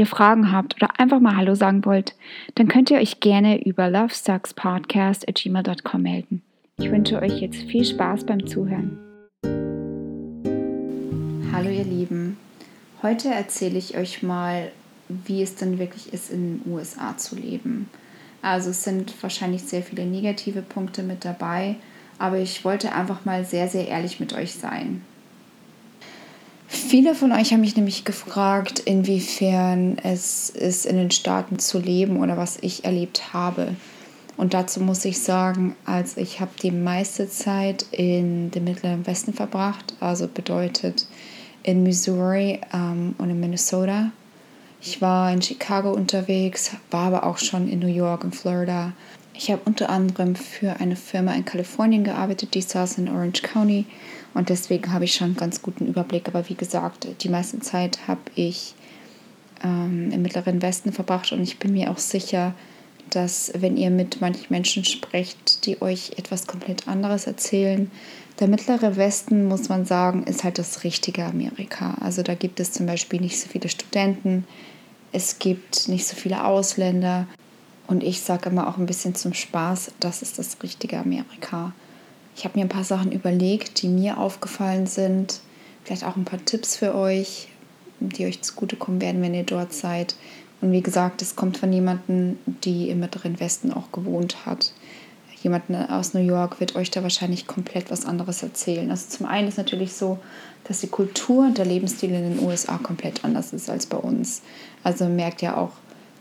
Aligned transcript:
ihr 0.00 0.06
Fragen 0.06 0.50
habt 0.50 0.74
oder 0.76 0.98
einfach 0.98 1.20
mal 1.20 1.36
Hallo 1.36 1.54
sagen 1.54 1.84
wollt, 1.84 2.16
dann 2.54 2.68
könnt 2.68 2.90
ihr 2.90 2.96
euch 2.98 3.20
gerne 3.20 3.62
über 3.64 3.90
lovesuckspodcast.gmail.com 3.90 6.02
melden. 6.02 6.40
Ich 6.78 6.90
wünsche 6.90 7.20
euch 7.20 7.40
jetzt 7.40 7.62
viel 7.64 7.84
Spaß 7.84 8.24
beim 8.24 8.46
Zuhören. 8.46 8.98
Hallo 11.52 11.68
ihr 11.68 11.84
Lieben, 11.84 12.38
heute 13.02 13.28
erzähle 13.28 13.76
ich 13.76 13.98
euch 13.98 14.22
mal, 14.22 14.72
wie 15.08 15.42
es 15.42 15.56
denn 15.56 15.78
wirklich 15.78 16.14
ist, 16.14 16.30
in 16.30 16.62
den 16.62 16.72
USA 16.72 17.18
zu 17.18 17.36
leben. 17.36 17.90
Also 18.40 18.70
es 18.70 18.84
sind 18.84 19.12
wahrscheinlich 19.22 19.64
sehr 19.64 19.82
viele 19.82 20.06
negative 20.06 20.62
Punkte 20.62 21.02
mit 21.02 21.26
dabei, 21.26 21.76
aber 22.18 22.38
ich 22.38 22.64
wollte 22.64 22.94
einfach 22.94 23.26
mal 23.26 23.44
sehr, 23.44 23.68
sehr 23.68 23.86
ehrlich 23.88 24.18
mit 24.18 24.32
euch 24.32 24.54
sein. 24.54 25.02
Viele 26.72 27.16
von 27.16 27.32
euch 27.32 27.52
haben 27.52 27.62
mich 27.62 27.74
nämlich 27.74 28.04
gefragt, 28.04 28.78
inwiefern 28.78 29.98
es 30.04 30.50
ist, 30.50 30.86
in 30.86 30.96
den 30.96 31.10
Staaten 31.10 31.58
zu 31.58 31.80
leben 31.80 32.20
oder 32.20 32.36
was 32.36 32.58
ich 32.60 32.84
erlebt 32.84 33.34
habe. 33.34 33.74
Und 34.36 34.54
dazu 34.54 34.78
muss 34.78 35.04
ich 35.04 35.18
sagen, 35.20 35.74
als 35.84 36.16
ich 36.16 36.38
habe 36.38 36.52
die 36.62 36.70
meiste 36.70 37.28
Zeit 37.28 37.86
in 37.90 38.52
dem 38.52 38.64
Mittleren 38.64 39.04
Westen 39.04 39.32
verbracht, 39.32 39.94
also 39.98 40.28
bedeutet 40.28 41.08
in 41.64 41.82
Missouri 41.82 42.60
ähm, 42.72 43.16
und 43.18 43.30
in 43.30 43.40
Minnesota. 43.40 44.12
Ich 44.80 45.02
war 45.02 45.32
in 45.32 45.42
Chicago 45.42 45.90
unterwegs, 45.90 46.70
war 46.92 47.08
aber 47.08 47.26
auch 47.26 47.38
schon 47.38 47.68
in 47.68 47.80
New 47.80 47.88
York 47.88 48.22
und 48.22 48.36
Florida. 48.36 48.92
Ich 49.34 49.50
habe 49.50 49.62
unter 49.64 49.90
anderem 49.90 50.36
für 50.36 50.78
eine 50.78 50.94
Firma 50.94 51.32
in 51.34 51.44
Kalifornien 51.44 52.04
gearbeitet, 52.04 52.54
die 52.54 52.62
saß 52.62 52.98
in 52.98 53.08
Orange 53.08 53.42
County 53.42 53.86
und 54.34 54.48
deswegen 54.48 54.92
habe 54.92 55.04
ich 55.04 55.14
schon 55.14 55.28
einen 55.28 55.36
ganz 55.36 55.62
guten 55.62 55.86
Überblick. 55.86 56.28
Aber 56.28 56.48
wie 56.48 56.54
gesagt, 56.54 57.08
die 57.22 57.28
meiste 57.28 57.60
Zeit 57.60 58.06
habe 58.06 58.20
ich 58.34 58.74
ähm, 59.62 60.10
im 60.12 60.22
Mittleren 60.22 60.62
Westen 60.62 60.92
verbracht 60.92 61.32
und 61.32 61.42
ich 61.42 61.58
bin 61.58 61.72
mir 61.72 61.90
auch 61.90 61.98
sicher, 61.98 62.54
dass 63.10 63.52
wenn 63.56 63.76
ihr 63.76 63.90
mit 63.90 64.20
manchen 64.20 64.46
Menschen 64.50 64.84
sprecht, 64.84 65.66
die 65.66 65.82
euch 65.82 66.12
etwas 66.16 66.46
komplett 66.46 66.86
anderes 66.86 67.26
erzählen, 67.26 67.90
der 68.38 68.48
Mittlere 68.48 68.96
Westen, 68.96 69.48
muss 69.48 69.68
man 69.68 69.84
sagen, 69.84 70.24
ist 70.24 70.44
halt 70.44 70.58
das 70.58 70.84
richtige 70.84 71.24
Amerika. 71.24 71.96
Also 72.00 72.22
da 72.22 72.34
gibt 72.34 72.60
es 72.60 72.72
zum 72.72 72.86
Beispiel 72.86 73.20
nicht 73.20 73.38
so 73.38 73.48
viele 73.48 73.68
Studenten, 73.68 74.46
es 75.12 75.38
gibt 75.38 75.88
nicht 75.88 76.06
so 76.06 76.14
viele 76.14 76.44
Ausländer 76.44 77.26
und 77.88 78.04
ich 78.04 78.20
sage 78.20 78.48
immer 78.48 78.68
auch 78.68 78.78
ein 78.78 78.86
bisschen 78.86 79.14
zum 79.14 79.34
Spaß, 79.34 79.92
das 79.98 80.22
ist 80.22 80.38
das 80.38 80.56
richtige 80.62 80.98
Amerika. 80.98 81.72
Ich 82.36 82.44
habe 82.44 82.58
mir 82.58 82.64
ein 82.64 82.70
paar 82.70 82.84
Sachen 82.84 83.12
überlegt, 83.12 83.82
die 83.82 83.88
mir 83.88 84.18
aufgefallen 84.18 84.86
sind. 84.86 85.40
Vielleicht 85.84 86.04
auch 86.04 86.16
ein 86.16 86.24
paar 86.24 86.44
Tipps 86.44 86.76
für 86.76 86.94
euch, 86.94 87.48
die 88.00 88.26
euch 88.26 88.42
zugutekommen 88.42 89.00
werden, 89.00 89.22
wenn 89.22 89.34
ihr 89.34 89.44
dort 89.44 89.72
seid. 89.72 90.14
Und 90.60 90.72
wie 90.72 90.82
gesagt, 90.82 91.22
es 91.22 91.36
kommt 91.36 91.58
von 91.58 91.72
jemandem, 91.72 92.38
die 92.46 92.90
im 92.90 93.00
Mittleren 93.00 93.40
Westen 93.40 93.72
auch 93.72 93.92
gewohnt 93.92 94.46
hat. 94.46 94.72
Jemand 95.42 95.70
aus 95.90 96.12
New 96.12 96.20
York 96.20 96.60
wird 96.60 96.76
euch 96.76 96.90
da 96.90 97.02
wahrscheinlich 97.02 97.46
komplett 97.46 97.90
was 97.90 98.04
anderes 98.04 98.42
erzählen. 98.42 98.90
Also 98.90 99.08
zum 99.08 99.24
einen 99.24 99.48
ist 99.48 99.56
natürlich 99.56 99.94
so, 99.94 100.18
dass 100.64 100.80
die 100.80 100.88
Kultur 100.88 101.46
und 101.46 101.56
der 101.56 101.64
Lebensstil 101.64 102.10
in 102.10 102.34
den 102.34 102.46
USA 102.46 102.76
komplett 102.76 103.24
anders 103.24 103.54
ist 103.54 103.70
als 103.70 103.86
bei 103.86 103.96
uns. 103.96 104.42
Also 104.84 105.06
merkt 105.06 105.40
ja 105.40 105.56
auch, 105.56 105.72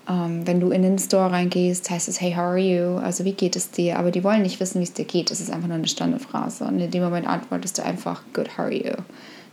ähm, 0.10 0.48
wenn 0.48 0.60
du 0.60 0.72
in 0.72 0.82
den 0.82 0.98
Store 0.98 1.32
reingehst, 1.32 1.90
heißt 1.90 2.10
es, 2.10 2.20
hey, 2.20 2.32
how 2.32 2.40
are 2.40 2.58
you? 2.58 2.98
Also 2.98 3.26
wie 3.26 3.34
geht 3.34 3.56
es 3.56 3.70
dir? 3.70 4.00
Aber 4.00 4.10
die 4.10 4.24
wollen 4.24 4.42
nicht 4.42 4.60
wissen, 4.60 4.80
wie 4.80 4.84
es 4.84 4.94
dir 4.94 5.06
geht. 5.06 5.30
Das 5.30 5.40
ist 5.40 5.52
einfach 5.52 5.68
nur 5.68 5.78
eine 5.78 5.88
Standardphrase. 5.88 6.66
Und 6.66 6.80
in 6.80 6.90
dem 6.90 7.04
Moment 7.04 7.28
antwortest 7.28 7.78
du 7.78 7.84
einfach, 7.84 8.24
good, 8.34 8.50
how 8.58 8.66
are 8.66 8.74
you? 8.74 8.94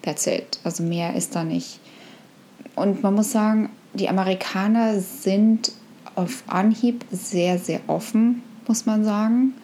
That's 0.03 0.27
it. 0.27 0.59
Also 0.65 0.83
mehr 0.83 1.15
ist 1.15 1.35
da 1.35 1.45
nicht. 1.45 1.79
Und 2.75 3.03
man 3.03 3.15
muss 3.15 3.33
sagen, 3.33 3.71
die 3.93 4.09
Amerikaner 4.09 5.01
sind 5.01 5.73
auf 6.15 6.43
Anhieb 6.47 7.05
sehr, 7.11 7.59
sehr 7.59 7.81
offen, 7.87 8.43
muss 8.67 8.87
man 8.87 9.05
sagen. 9.05 9.55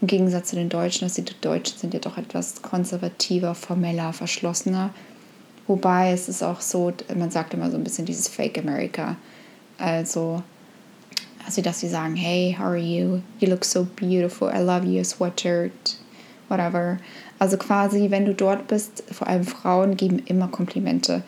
Im 0.00 0.06
Gegensatz 0.06 0.48
zu 0.48 0.56
den 0.56 0.70
Deutschen, 0.70 1.04
dass 1.04 1.14
die 1.14 1.24
Deutschen 1.42 1.78
sind 1.78 1.92
ja 1.92 2.00
doch 2.00 2.16
etwas 2.16 2.62
konservativer, 2.62 3.54
formeller, 3.54 4.14
verschlossener. 4.14 4.90
Wobei 5.66 6.12
es 6.12 6.28
ist 6.28 6.42
auch 6.42 6.62
so, 6.62 6.92
man 7.14 7.30
sagt 7.30 7.52
immer 7.52 7.70
so 7.70 7.76
ein 7.76 7.84
bisschen 7.84 8.06
dieses 8.06 8.28
Fake 8.28 8.58
America. 8.58 9.16
Also, 9.80 10.42
also 11.44 11.62
dass 11.62 11.80
sie 11.80 11.88
sagen, 11.88 12.16
hey, 12.16 12.54
how 12.58 12.66
are 12.66 12.76
you? 12.76 13.22
You 13.38 13.48
look 13.48 13.64
so 13.64 13.86
beautiful. 13.96 14.48
I 14.48 14.58
love 14.58 14.86
your 14.86 15.04
sweatshirt. 15.04 15.96
Whatever. 16.48 16.98
Also 17.38 17.56
quasi, 17.56 18.10
wenn 18.10 18.26
du 18.26 18.34
dort 18.34 18.68
bist, 18.68 19.04
vor 19.10 19.26
allem 19.26 19.44
Frauen 19.44 19.96
geben 19.96 20.20
immer 20.26 20.48
Komplimente. 20.48 21.22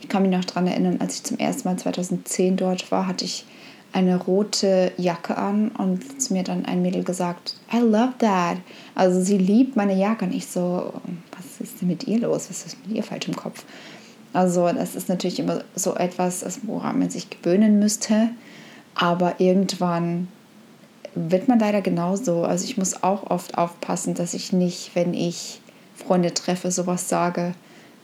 Ich 0.00 0.08
kann 0.08 0.22
mich 0.22 0.30
noch 0.30 0.44
daran 0.44 0.66
erinnern, 0.66 0.98
als 1.00 1.16
ich 1.16 1.24
zum 1.24 1.38
ersten 1.38 1.68
Mal 1.68 1.76
2010 1.76 2.56
dort 2.56 2.90
war, 2.90 3.06
hatte 3.06 3.24
ich 3.24 3.44
eine 3.92 4.16
rote 4.16 4.92
Jacke 4.96 5.36
an 5.36 5.70
und 5.70 6.30
mir 6.30 6.42
dann 6.42 6.66
ein 6.66 6.82
Mädel 6.82 7.04
gesagt, 7.04 7.56
I 7.72 7.78
love 7.78 8.14
that. 8.18 8.58
Also 8.94 9.20
sie 9.20 9.38
liebt 9.38 9.76
meine 9.76 9.94
Jacke 9.94 10.26
und 10.26 10.34
ich 10.34 10.46
so, 10.46 10.92
was 11.36 11.60
ist 11.60 11.80
denn 11.80 11.88
mit 11.88 12.04
ihr 12.04 12.20
los? 12.20 12.48
Was 12.50 12.66
ist 12.66 12.76
mit 12.86 12.96
ihr 12.96 13.02
falsch 13.02 13.28
im 13.28 13.36
Kopf? 13.36 13.64
Also 14.32 14.68
das 14.72 14.94
ist 14.94 15.08
natürlich 15.08 15.40
immer 15.40 15.62
so 15.74 15.94
etwas, 15.94 16.44
woran 16.62 16.98
man 16.98 17.10
sich 17.10 17.30
gewöhnen 17.30 17.78
müsste. 17.78 18.30
Aber 18.94 19.40
irgendwann 19.40 20.28
wird 21.14 21.48
man 21.48 21.58
leider 21.58 21.80
genauso. 21.80 22.44
Also 22.44 22.64
ich 22.64 22.76
muss 22.76 23.02
auch 23.02 23.30
oft 23.30 23.56
aufpassen, 23.56 24.14
dass 24.14 24.34
ich 24.34 24.52
nicht, 24.52 24.90
wenn 24.94 25.14
ich 25.14 25.60
Freunde 25.96 26.34
treffe, 26.34 26.70
sowas 26.70 27.08
sage. 27.08 27.54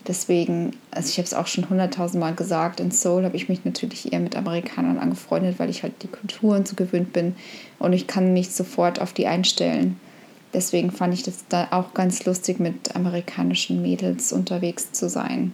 Deswegen, 0.07 0.77
also 0.91 1.09
ich 1.09 1.17
habe 1.17 1.27
es 1.27 1.35
auch 1.35 1.47
schon 1.47 1.69
hunderttausend 1.71 2.21
Mal 2.21 2.35
gesagt, 2.35 2.79
in 2.79 2.91
Seoul 2.91 3.25
habe 3.25 3.37
ich 3.37 3.49
mich 3.49 3.65
natürlich 3.65 4.13
eher 4.13 4.21
mit 4.21 4.37
Amerikanern 4.37 4.99
angefreundet, 4.99 5.59
weil 5.59 5.71
ich 5.71 5.83
halt 5.83 6.03
die 6.03 6.09
Kulturen 6.09 6.67
so 6.67 6.77
gewöhnt 6.77 7.15
bin 7.15 7.35
und 7.79 7.95
ich 7.95 8.07
kann 8.07 8.35
mich 8.35 8.51
sofort 8.51 9.01
auf 9.01 9.15
die 9.15 9.27
einstellen. 9.27 9.99
Deswegen 10.53 10.91
fand 10.91 11.15
ich 11.15 11.23
das 11.23 11.45
da 11.49 11.69
auch 11.71 11.95
ganz 11.95 12.27
lustig, 12.27 12.61
mit 12.61 12.95
amerikanischen 12.95 13.81
Mädels 13.81 14.33
unterwegs 14.33 14.93
zu 14.93 15.09
sein. 15.09 15.53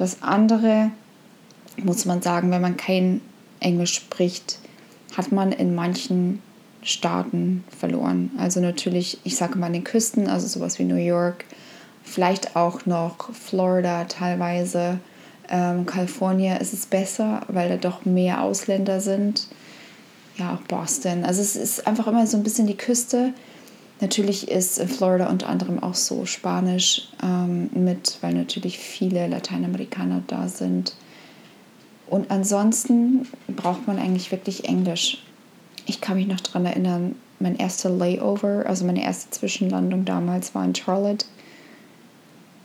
Das 0.00 0.22
andere 0.22 0.92
muss 1.76 2.06
man 2.06 2.22
sagen, 2.22 2.50
wenn 2.50 2.62
man 2.62 2.78
kein 2.78 3.20
Englisch 3.60 3.92
spricht, 3.92 4.58
hat 5.14 5.30
man 5.30 5.52
in 5.52 5.74
manchen 5.74 6.40
Staaten 6.82 7.64
verloren. 7.78 8.30
Also 8.38 8.60
natürlich, 8.60 9.18
ich 9.24 9.36
sage 9.36 9.58
mal 9.58 9.66
an 9.66 9.74
den 9.74 9.84
Küsten, 9.84 10.26
also 10.26 10.46
sowas 10.46 10.78
wie 10.78 10.84
New 10.84 10.94
York, 10.94 11.44
vielleicht 12.02 12.56
auch 12.56 12.86
noch 12.86 13.34
Florida 13.34 14.04
teilweise. 14.04 15.00
Ähm, 15.50 15.84
Kalifornien 15.84 16.56
ist 16.56 16.72
es 16.72 16.86
besser, 16.86 17.42
weil 17.48 17.68
da 17.68 17.76
doch 17.76 18.06
mehr 18.06 18.40
Ausländer 18.40 19.02
sind. 19.02 19.48
Ja, 20.38 20.54
auch 20.54 20.62
Boston. 20.62 21.26
Also 21.26 21.42
es 21.42 21.56
ist 21.56 21.86
einfach 21.86 22.06
immer 22.06 22.26
so 22.26 22.38
ein 22.38 22.42
bisschen 22.42 22.66
die 22.66 22.78
Küste. 22.78 23.34
Natürlich 24.00 24.48
ist 24.48 24.80
Florida 24.82 25.28
unter 25.28 25.48
anderem 25.48 25.82
auch 25.82 25.94
so 25.94 26.24
Spanisch 26.24 27.08
ähm, 27.22 27.68
mit, 27.74 28.16
weil 28.22 28.32
natürlich 28.32 28.78
viele 28.78 29.26
Lateinamerikaner 29.26 30.22
da 30.26 30.48
sind. 30.48 30.94
Und 32.08 32.30
ansonsten 32.30 33.28
braucht 33.46 33.86
man 33.86 33.98
eigentlich 33.98 34.32
wirklich 34.32 34.64
Englisch. 34.64 35.22
Ich 35.86 36.00
kann 36.00 36.16
mich 36.16 36.26
noch 36.26 36.40
daran 36.40 36.64
erinnern, 36.64 37.14
mein 37.38 37.56
erster 37.56 37.90
Layover, 37.90 38.64
also 38.66 38.84
meine 38.84 39.02
erste 39.02 39.30
Zwischenlandung 39.30 40.04
damals 40.04 40.54
war 40.54 40.64
in 40.64 40.74
Charlotte. 40.74 41.26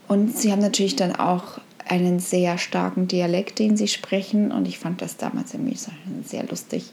Und 0.08 0.38
sie 0.38 0.52
haben 0.52 0.62
natürlich 0.62 0.96
dann 0.96 1.16
auch 1.16 1.60
einen 1.88 2.20
sehr 2.20 2.58
starken 2.58 3.08
Dialekt, 3.08 3.60
den 3.60 3.78
sie 3.78 3.88
sprechen. 3.88 4.52
Und 4.52 4.68
ich 4.68 4.80
fand 4.80 5.02
das 5.02 5.18
damals 5.18 5.54
irgendwie 5.54 5.78
sehr 6.24 6.46
lustig. 6.46 6.92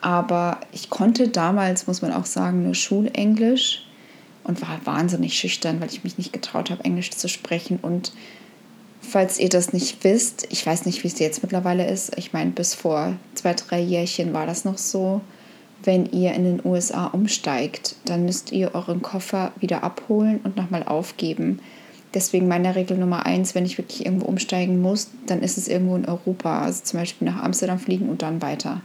Aber 0.00 0.60
ich 0.72 0.90
konnte 0.90 1.28
damals, 1.28 1.86
muss 1.86 2.02
man 2.02 2.12
auch 2.12 2.26
sagen, 2.26 2.64
nur 2.64 2.74
Schulenglisch 2.74 3.86
und 4.44 4.62
war 4.62 4.80
wahnsinnig 4.84 5.34
schüchtern, 5.34 5.80
weil 5.80 5.88
ich 5.88 6.04
mich 6.04 6.18
nicht 6.18 6.32
getraut 6.32 6.70
habe, 6.70 6.84
Englisch 6.84 7.10
zu 7.10 7.28
sprechen. 7.28 7.78
Und 7.82 8.12
falls 9.00 9.38
ihr 9.38 9.48
das 9.48 9.72
nicht 9.72 10.04
wisst, 10.04 10.46
ich 10.50 10.64
weiß 10.64 10.86
nicht, 10.86 11.02
wie 11.02 11.08
es 11.08 11.18
jetzt 11.18 11.42
mittlerweile 11.42 11.88
ist. 11.88 12.16
Ich 12.16 12.32
meine, 12.32 12.50
bis 12.50 12.74
vor 12.74 13.14
zwei, 13.34 13.54
drei 13.54 13.80
Jährchen 13.80 14.32
war 14.32 14.46
das 14.46 14.64
noch 14.64 14.78
so. 14.78 15.20
Wenn 15.82 16.06
ihr 16.06 16.32
in 16.34 16.44
den 16.44 16.60
USA 16.64 17.06
umsteigt, 17.06 17.96
dann 18.04 18.24
müsst 18.24 18.52
ihr 18.52 18.74
euren 18.74 19.02
Koffer 19.02 19.52
wieder 19.60 19.82
abholen 19.82 20.40
und 20.42 20.56
nochmal 20.56 20.82
aufgeben. 20.84 21.60
Deswegen 22.14 22.48
meine 22.48 22.74
Regel 22.74 22.96
Nummer 22.96 23.26
eins, 23.26 23.54
wenn 23.54 23.66
ich 23.66 23.78
wirklich 23.78 24.06
irgendwo 24.06 24.26
umsteigen 24.26 24.80
muss, 24.80 25.08
dann 25.26 25.42
ist 25.42 25.58
es 25.58 25.68
irgendwo 25.68 25.96
in 25.96 26.06
Europa. 26.06 26.62
Also 26.62 26.82
zum 26.82 27.00
Beispiel 27.00 27.28
nach 27.28 27.42
Amsterdam 27.42 27.78
fliegen 27.78 28.08
und 28.08 28.22
dann 28.22 28.40
weiter. 28.40 28.80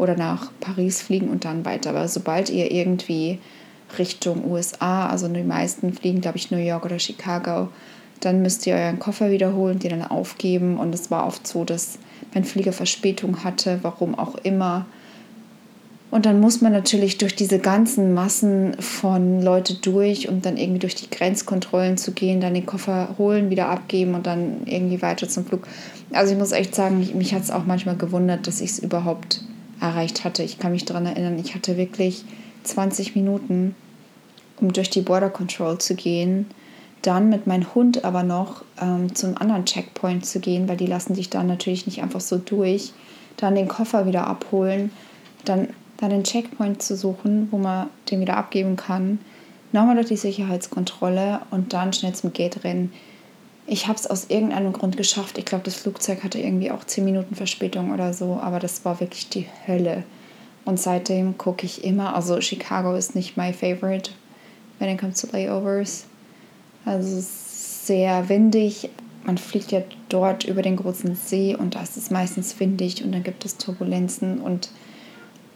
Oder 0.00 0.16
nach 0.16 0.50
Paris 0.60 1.02
fliegen 1.02 1.28
und 1.28 1.44
dann 1.44 1.64
weiter. 1.64 1.90
Aber 1.90 2.08
sobald 2.08 2.48
ihr 2.48 2.70
irgendwie 2.70 3.38
Richtung 3.98 4.50
USA, 4.50 5.08
also 5.08 5.28
die 5.28 5.42
meisten 5.42 5.92
fliegen, 5.92 6.20
glaube 6.20 6.38
ich, 6.38 6.50
New 6.50 6.58
York 6.58 6.84
oder 6.86 6.98
Chicago, 6.98 7.68
dann 8.20 8.42
müsst 8.42 8.66
ihr 8.66 8.74
euren 8.74 8.98
Koffer 8.98 9.30
wiederholen, 9.30 9.78
den 9.78 9.90
dann 9.90 10.04
aufgeben. 10.04 10.78
Und 10.78 10.94
es 10.94 11.10
war 11.10 11.26
oft 11.26 11.46
so, 11.46 11.64
dass 11.64 11.98
mein 12.32 12.44
Flieger 12.44 12.72
Verspätung 12.72 13.44
hatte, 13.44 13.78
warum 13.82 14.18
auch 14.18 14.36
immer. 14.36 14.86
Und 16.10 16.26
dann 16.26 16.40
muss 16.40 16.60
man 16.60 16.72
natürlich 16.72 17.18
durch 17.18 17.36
diese 17.36 17.58
ganzen 17.58 18.14
Massen 18.14 18.74
von 18.80 19.42
Leute 19.42 19.74
durch, 19.74 20.28
um 20.28 20.42
dann 20.42 20.56
irgendwie 20.56 20.80
durch 20.80 20.96
die 20.96 21.08
Grenzkontrollen 21.08 21.98
zu 21.98 22.12
gehen, 22.12 22.40
dann 22.40 22.54
den 22.54 22.66
Koffer 22.66 23.14
holen, 23.16 23.48
wieder 23.50 23.68
abgeben 23.68 24.14
und 24.14 24.26
dann 24.26 24.62
irgendwie 24.64 25.02
weiter 25.02 25.28
zum 25.28 25.44
Flug. 25.44 25.68
Also 26.10 26.32
ich 26.32 26.38
muss 26.38 26.50
echt 26.52 26.74
sagen, 26.74 27.08
mich 27.14 27.32
hat 27.32 27.42
es 27.42 27.50
auch 27.52 27.64
manchmal 27.64 27.96
gewundert, 27.96 28.46
dass 28.48 28.60
ich 28.60 28.70
es 28.70 28.78
überhaupt 28.80 29.42
erreicht 29.80 30.24
hatte. 30.24 30.42
Ich 30.42 30.58
kann 30.58 30.72
mich 30.72 30.84
daran 30.84 31.06
erinnern, 31.06 31.38
ich 31.38 31.54
hatte 31.54 31.76
wirklich 31.76 32.24
20 32.64 33.16
Minuten, 33.16 33.74
um 34.60 34.72
durch 34.72 34.90
die 34.90 35.00
Border 35.00 35.30
Control 35.30 35.78
zu 35.78 35.94
gehen. 35.94 36.46
Dann 37.02 37.30
mit 37.30 37.46
meinem 37.46 37.74
Hund 37.74 38.04
aber 38.04 38.22
noch 38.22 38.62
ähm, 38.80 39.14
zum 39.14 39.36
anderen 39.38 39.64
Checkpoint 39.64 40.26
zu 40.26 40.38
gehen, 40.40 40.68
weil 40.68 40.76
die 40.76 40.86
lassen 40.86 41.14
dich 41.14 41.30
dann 41.30 41.46
natürlich 41.46 41.86
nicht 41.86 42.02
einfach 42.02 42.20
so 42.20 42.36
durch. 42.36 42.92
Dann 43.38 43.54
den 43.54 43.68
Koffer 43.68 44.06
wieder 44.06 44.26
abholen, 44.26 44.90
dann 45.46 45.68
dann 46.00 46.10
den 46.10 46.24
Checkpoint 46.24 46.82
zu 46.82 46.96
suchen, 46.96 47.48
wo 47.50 47.58
man 47.58 47.88
den 48.10 48.20
wieder 48.20 48.36
abgeben 48.36 48.76
kann, 48.76 49.18
nochmal 49.72 49.96
durch 49.96 50.08
die 50.08 50.16
Sicherheitskontrolle 50.16 51.42
und 51.50 51.72
dann 51.72 51.92
schnell 51.92 52.14
zum 52.14 52.32
Gate 52.32 52.64
rennen. 52.64 52.92
Ich 53.72 53.86
habe 53.86 53.96
es 53.96 54.08
aus 54.08 54.26
irgendeinem 54.30 54.72
Grund 54.72 54.96
geschafft. 54.96 55.38
Ich 55.38 55.44
glaube, 55.44 55.62
das 55.62 55.76
Flugzeug 55.76 56.24
hatte 56.24 56.40
irgendwie 56.40 56.72
auch 56.72 56.82
10 56.82 57.04
Minuten 57.04 57.36
Verspätung 57.36 57.92
oder 57.92 58.12
so, 58.12 58.40
aber 58.42 58.58
das 58.58 58.84
war 58.84 58.98
wirklich 58.98 59.28
die 59.28 59.46
Hölle. 59.64 60.02
Und 60.64 60.80
seitdem 60.80 61.38
gucke 61.38 61.64
ich 61.66 61.84
immer, 61.84 62.16
also 62.16 62.40
Chicago 62.40 62.96
ist 62.96 63.14
nicht 63.14 63.36
my 63.36 63.52
favorite, 63.52 64.10
when 64.80 64.88
it 64.92 65.00
comes 65.00 65.20
to 65.20 65.28
layovers. 65.30 66.06
Also 66.84 67.18
es 67.18 67.86
sehr 67.86 68.28
windig. 68.28 68.90
Man 69.22 69.38
fliegt 69.38 69.70
ja 69.70 69.82
dort 70.08 70.42
über 70.42 70.62
den 70.62 70.74
großen 70.74 71.14
See 71.14 71.54
und 71.54 71.76
da 71.76 71.82
ist 71.82 71.96
es 71.96 72.10
meistens 72.10 72.58
windig 72.58 73.04
und 73.04 73.12
dann 73.12 73.22
gibt 73.22 73.44
es 73.44 73.56
Turbulenzen 73.56 74.40
und 74.40 74.70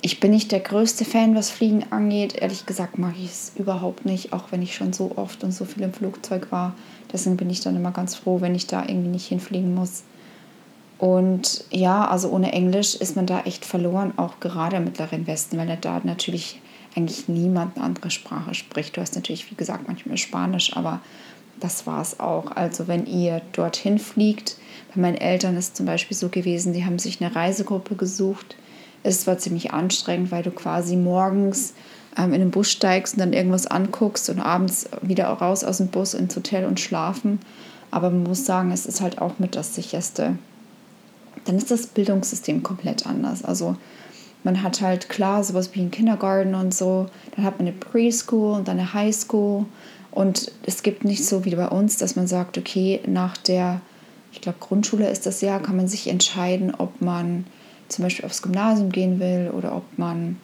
ich 0.05 0.21
bin 0.21 0.33
nicht 0.33 0.53
der 0.53 0.61
größte 0.61 1.07
Fan, 1.07 1.35
was 1.35 1.51
Fliegen 1.51 1.87
angeht. 1.89 2.35
Ehrlich 2.35 2.67
gesagt 2.67 2.99
mag 2.99 3.15
ich 3.19 3.31
es 3.31 3.53
überhaupt 3.57 4.05
nicht, 4.05 4.35
auch 4.35 4.53
wenn 4.53 4.61
ich 4.61 4.75
schon 4.75 4.93
so 4.93 5.13
oft 5.17 5.43
und 5.43 5.53
so 5.53 5.65
viel 5.65 5.83
im 5.83 5.95
Flugzeug 5.95 6.53
war. 6.53 6.75
Deswegen 7.11 7.39
bin 7.39 7.49
ich 7.49 7.63
dann 7.63 7.75
immer 7.75 7.91
ganz 7.91 8.15
froh, 8.15 8.43
wenn 8.43 8.55
ich 8.55 8.67
da 8.67 8.83
irgendwie 8.87 9.09
nicht 9.09 9.27
hinfliegen 9.27 9.75
muss. 9.75 10.03
Und 10.99 11.65
ja, 11.71 12.07
also 12.07 12.29
ohne 12.29 12.53
Englisch 12.53 12.95
ist 12.97 13.17
man 13.17 13.25
da 13.25 13.41
echt 13.45 13.65
verloren, 13.65 14.13
auch 14.19 14.41
gerade 14.41 14.77
im 14.77 14.85
Mittleren 14.85 15.27
Westen, 15.27 15.57
weil 15.57 15.75
da 15.81 16.03
natürlich 16.05 16.61
eigentlich 16.95 17.27
niemand 17.27 17.77
eine 17.77 17.87
andere 17.87 18.11
Sprache 18.11 18.53
spricht. 18.53 18.99
Du 18.99 19.01
hast 19.01 19.15
natürlich, 19.15 19.51
wie 19.51 19.57
gesagt, 19.57 19.89
manchmal 19.89 20.19
Spanisch, 20.19 20.77
aber 20.77 21.01
das 21.61 21.87
war 21.87 22.03
es 22.03 22.21
auch. 22.21 22.51
Also 22.55 22.89
wenn 22.89 23.07
ihr 23.07 23.41
dorthin 23.53 23.99
fliegt, 23.99 24.59
bei 24.95 25.01
meinen 25.01 25.17
Eltern 25.17 25.57
ist 25.57 25.69
es 25.69 25.73
zum 25.73 25.87
Beispiel 25.87 26.15
so 26.15 26.29
gewesen, 26.29 26.75
die 26.75 26.85
haben 26.85 26.99
sich 26.99 27.23
eine 27.23 27.35
Reisegruppe 27.35 27.95
gesucht, 27.95 28.57
es 29.05 29.27
war 29.27 29.39
ziemlich 29.39 29.73
anstrengend, 29.73 30.33
weil 30.33 30.43
du 30.43 30.51
quasi 30.51 30.97
morgens 30.97 31.75
ähm, 32.17 32.33
in 32.33 32.41
den 32.41 32.51
Bus 32.51 32.71
steigst 32.71 33.15
und 33.15 33.21
dann 33.21 33.33
irgendwas 33.33 33.67
anguckst 33.67 34.29
und 34.31 34.41
abends 34.41 34.89
wieder 35.03 35.27
raus 35.27 35.63
aus 35.63 35.77
dem 35.77 35.89
Bus 35.89 36.15
ins 36.15 36.35
Hotel 36.35 36.65
und 36.65 36.81
schlafen. 36.81 37.39
Aber 37.91 38.11
man 38.11 38.25
muss 38.25 38.45
sagen, 38.45 38.73
es 38.73 38.87
ist 38.87 39.01
halt 39.01 39.21
auch 39.21 39.39
mit 39.39 39.55
das 39.55 39.75
sicherste. 39.75 40.37
Dann 41.45 41.57
ist 41.57 41.71
das 41.71 41.87
Bildungssystem 41.87 42.63
komplett 42.63 43.07
anders. 43.07 43.45
Also 43.45 43.77
man 44.43 44.63
hat 44.63 44.81
halt 44.81 45.09
klar 45.09 45.45
sowas 45.45 45.71
wie 45.75 45.81
einen 45.81 45.91
Kindergarten 45.91 46.55
und 46.55 46.75
so. 46.75 47.07
Dann 47.37 47.45
hat 47.45 47.59
man 47.59 47.69
eine 47.69 47.77
Preschool 47.77 48.57
und 48.57 48.69
dann 48.69 48.79
eine 48.79 48.95
Highschool. 48.95 49.67
Und 50.11 50.51
es 50.65 50.83
gibt 50.83 51.05
nicht 51.05 51.27
so 51.27 51.45
wie 51.45 51.55
bei 51.55 51.69
uns, 51.69 51.99
dass 51.99 52.17
man 52.17 52.27
sagt, 52.27 52.57
okay, 52.57 53.01
nach 53.07 53.37
der, 53.37 53.81
ich 54.33 54.41
glaube, 54.41 54.59
Grundschule 54.61 55.11
ist 55.11 55.27
das 55.27 55.41
Jahr, 55.43 55.61
kann 55.61 55.77
man 55.77 55.89
sich 55.89 56.09
entscheiden, 56.09 56.75
ob 56.75 57.01
man 57.03 57.45
zum 57.95 58.05
Beispiel 58.05 58.25
aufs 58.25 58.43
Gymnasium 58.43 58.91
gehen 58.91 59.21
will 59.21 59.51
oder 59.57 59.75
ob 59.77 59.85
man 59.97 60.39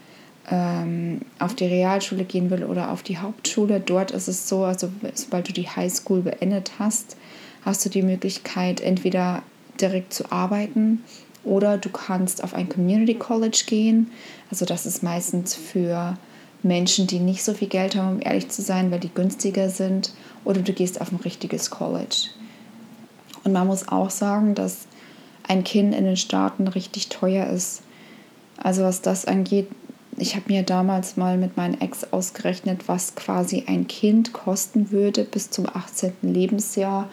ähm, 0.50 1.20
auf 1.38 1.55
die 1.55 1.67
Realschule 1.67 2.25
gehen 2.25 2.50
will 2.50 2.64
oder 2.64 2.91
auf 2.91 3.02
die 3.02 3.19
Hauptschule. 3.19 3.81
Dort 3.81 4.11
ist 4.11 4.29
es 4.29 4.49
so, 4.49 4.64
also 4.64 4.91
sobald 5.14 5.49
du 5.49 5.52
die 5.52 5.69
Highschool 5.69 6.23
beendet 6.23 6.73
hast, 6.79 7.17
hast 7.62 7.85
du 7.85 7.88
die 7.88 8.02
Möglichkeit, 8.02 8.81
entweder 8.81 9.43
direkt 9.81 10.12
zu 10.12 10.31
arbeiten 10.31 11.05
oder 11.44 11.79
du 11.79 11.88
kannst 11.88 12.44
auf 12.44 12.55
ein 12.55 12.69
Community 12.69 13.14
College 13.14 13.64
gehen. 13.67 14.11
Also 14.50 14.64
das 14.64 14.87
ist 14.87 15.02
meistens 15.02 15.55
für 15.55 16.17
Menschen, 16.62 17.06
die 17.06 17.19
nicht 17.19 17.43
so 17.43 17.55
viel 17.55 17.69
Geld 17.69 17.97
haben, 17.97 18.17
um 18.17 18.23
ehrlich 18.23 18.49
zu 18.49 18.62
sein, 18.62 18.91
weil 18.91 19.00
die 19.00 19.12
günstiger 19.12 19.70
sind. 19.70 20.12
Oder 20.44 20.61
du 20.61 20.73
gehst 20.73 21.00
auf 21.00 21.12
ein 21.12 21.17
richtiges 21.17 21.70
College. 21.70 22.29
Und 23.44 23.52
man 23.52 23.67
muss 23.67 23.88
auch 23.88 24.11
sagen, 24.11 24.55
dass 24.55 24.87
ein 25.50 25.64
Kind 25.64 25.94
in 25.97 26.05
den 26.05 26.17
Staaten 26.17 26.69
richtig 26.69 27.08
teuer 27.08 27.49
ist. 27.49 27.82
Also 28.56 28.85
was 28.85 29.02
das 29.02 29.25
angeht, 29.25 29.69
ich 30.17 30.37
habe 30.37 30.44
mir 30.49 30.62
damals 30.62 31.17
mal 31.17 31.37
mit 31.38 31.56
meinem 31.56 31.81
Ex 31.81 32.12
ausgerechnet, 32.12 32.87
was 32.87 33.17
quasi 33.17 33.64
ein 33.67 33.88
Kind 33.88 34.32
kosten 34.32 34.93
würde 34.93 35.25
bis 35.25 35.50
zum 35.50 35.67
18. 35.67 36.12
Lebensjahr. 36.23 37.08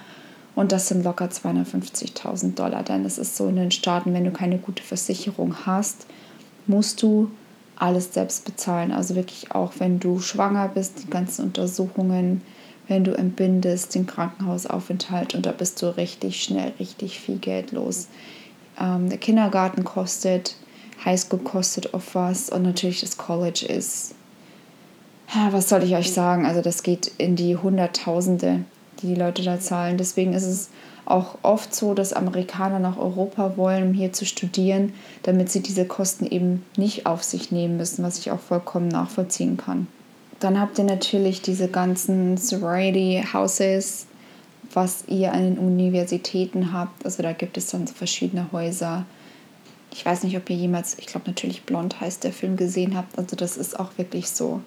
Und 0.55 0.71
das 0.71 0.87
sind 0.87 1.03
locker 1.03 1.25
250.000 1.25 2.53
Dollar. 2.53 2.83
Denn 2.83 3.05
es 3.05 3.17
ist 3.17 3.37
so 3.37 3.47
in 3.47 3.55
den 3.55 3.71
Staaten, 3.71 4.13
wenn 4.13 4.25
du 4.25 4.31
keine 4.31 4.59
gute 4.59 4.83
Versicherung 4.83 5.65
hast, 5.65 6.05
musst 6.67 7.01
du 7.01 7.31
alles 7.75 8.13
selbst 8.13 8.45
bezahlen. 8.45 8.91
Also 8.91 9.15
wirklich 9.15 9.51
auch, 9.51 9.73
wenn 9.79 9.99
du 9.99 10.19
schwanger 10.19 10.67
bist, 10.67 11.03
die 11.03 11.09
ganzen 11.09 11.45
Untersuchungen, 11.45 12.41
wenn 12.87 13.03
du 13.03 13.15
entbindest, 13.15 13.95
den 13.95 14.07
Krankenhausaufenthalt 14.07 15.35
und 15.35 15.45
da 15.45 15.51
bist 15.51 15.81
du 15.81 15.95
richtig 15.97 16.41
schnell, 16.43 16.73
richtig 16.79 17.19
viel 17.19 17.37
Geld 17.37 17.71
los. 17.71 18.07
Ähm, 18.79 19.09
der 19.09 19.17
Kindergarten 19.17 19.83
kostet, 19.83 20.55
Highschool 21.03 21.39
kostet 21.39 21.93
oft 21.93 22.15
was 22.15 22.49
und 22.49 22.63
natürlich 22.63 23.01
das 23.01 23.17
College 23.17 23.65
ist, 23.67 24.15
ja, 25.33 25.51
was 25.51 25.67
soll 25.67 25.83
ich 25.83 25.95
euch 25.95 26.13
sagen, 26.13 26.45
also 26.45 26.61
das 26.61 26.83
geht 26.83 27.11
in 27.17 27.35
die 27.35 27.57
Hunderttausende, 27.57 28.63
die 29.01 29.07
die 29.07 29.15
Leute 29.15 29.43
da 29.43 29.59
zahlen. 29.59 29.97
Deswegen 29.97 30.33
ist 30.33 30.45
es 30.45 30.69
auch 31.05 31.37
oft 31.41 31.75
so, 31.75 31.93
dass 31.93 32.13
Amerikaner 32.13 32.79
nach 32.79 32.97
Europa 32.97 33.57
wollen, 33.57 33.89
um 33.89 33.93
hier 33.93 34.13
zu 34.13 34.25
studieren, 34.25 34.93
damit 35.23 35.51
sie 35.51 35.61
diese 35.61 35.85
Kosten 35.85 36.25
eben 36.25 36.65
nicht 36.77 37.05
auf 37.05 37.23
sich 37.23 37.51
nehmen 37.51 37.77
müssen, 37.77 38.03
was 38.03 38.19
ich 38.19 38.31
auch 38.31 38.39
vollkommen 38.39 38.87
nachvollziehen 38.87 39.57
kann. 39.57 39.87
Dann 40.39 40.59
habt 40.59 40.77
ihr 40.77 40.83
natürlich 40.83 41.41
diese 41.41 41.67
ganzen 41.67 42.37
Sorority 42.37 43.23
Houses, 43.33 44.05
was 44.73 45.05
ihr 45.07 45.33
an 45.33 45.43
den 45.43 45.57
Universitäten 45.57 46.73
habt. 46.73 47.05
Also 47.05 47.23
da 47.23 47.33
gibt 47.33 47.57
es 47.57 47.67
dann 47.67 47.87
so 47.87 47.93
verschiedene 47.93 48.51
Häuser. 48.51 49.05
Ich 49.91 50.05
weiß 50.05 50.23
nicht, 50.23 50.37
ob 50.37 50.49
ihr 50.49 50.55
jemals, 50.55 50.97
ich 50.99 51.07
glaube 51.07 51.27
natürlich 51.27 51.63
Blond 51.63 51.99
heißt 51.99 52.23
der 52.23 52.33
Film 52.33 52.55
gesehen 52.55 52.95
habt. 52.95 53.17
Also 53.17 53.35
das 53.35 53.57
ist 53.57 53.79
auch 53.79 53.97
wirklich 53.97 54.29
so. 54.29 54.61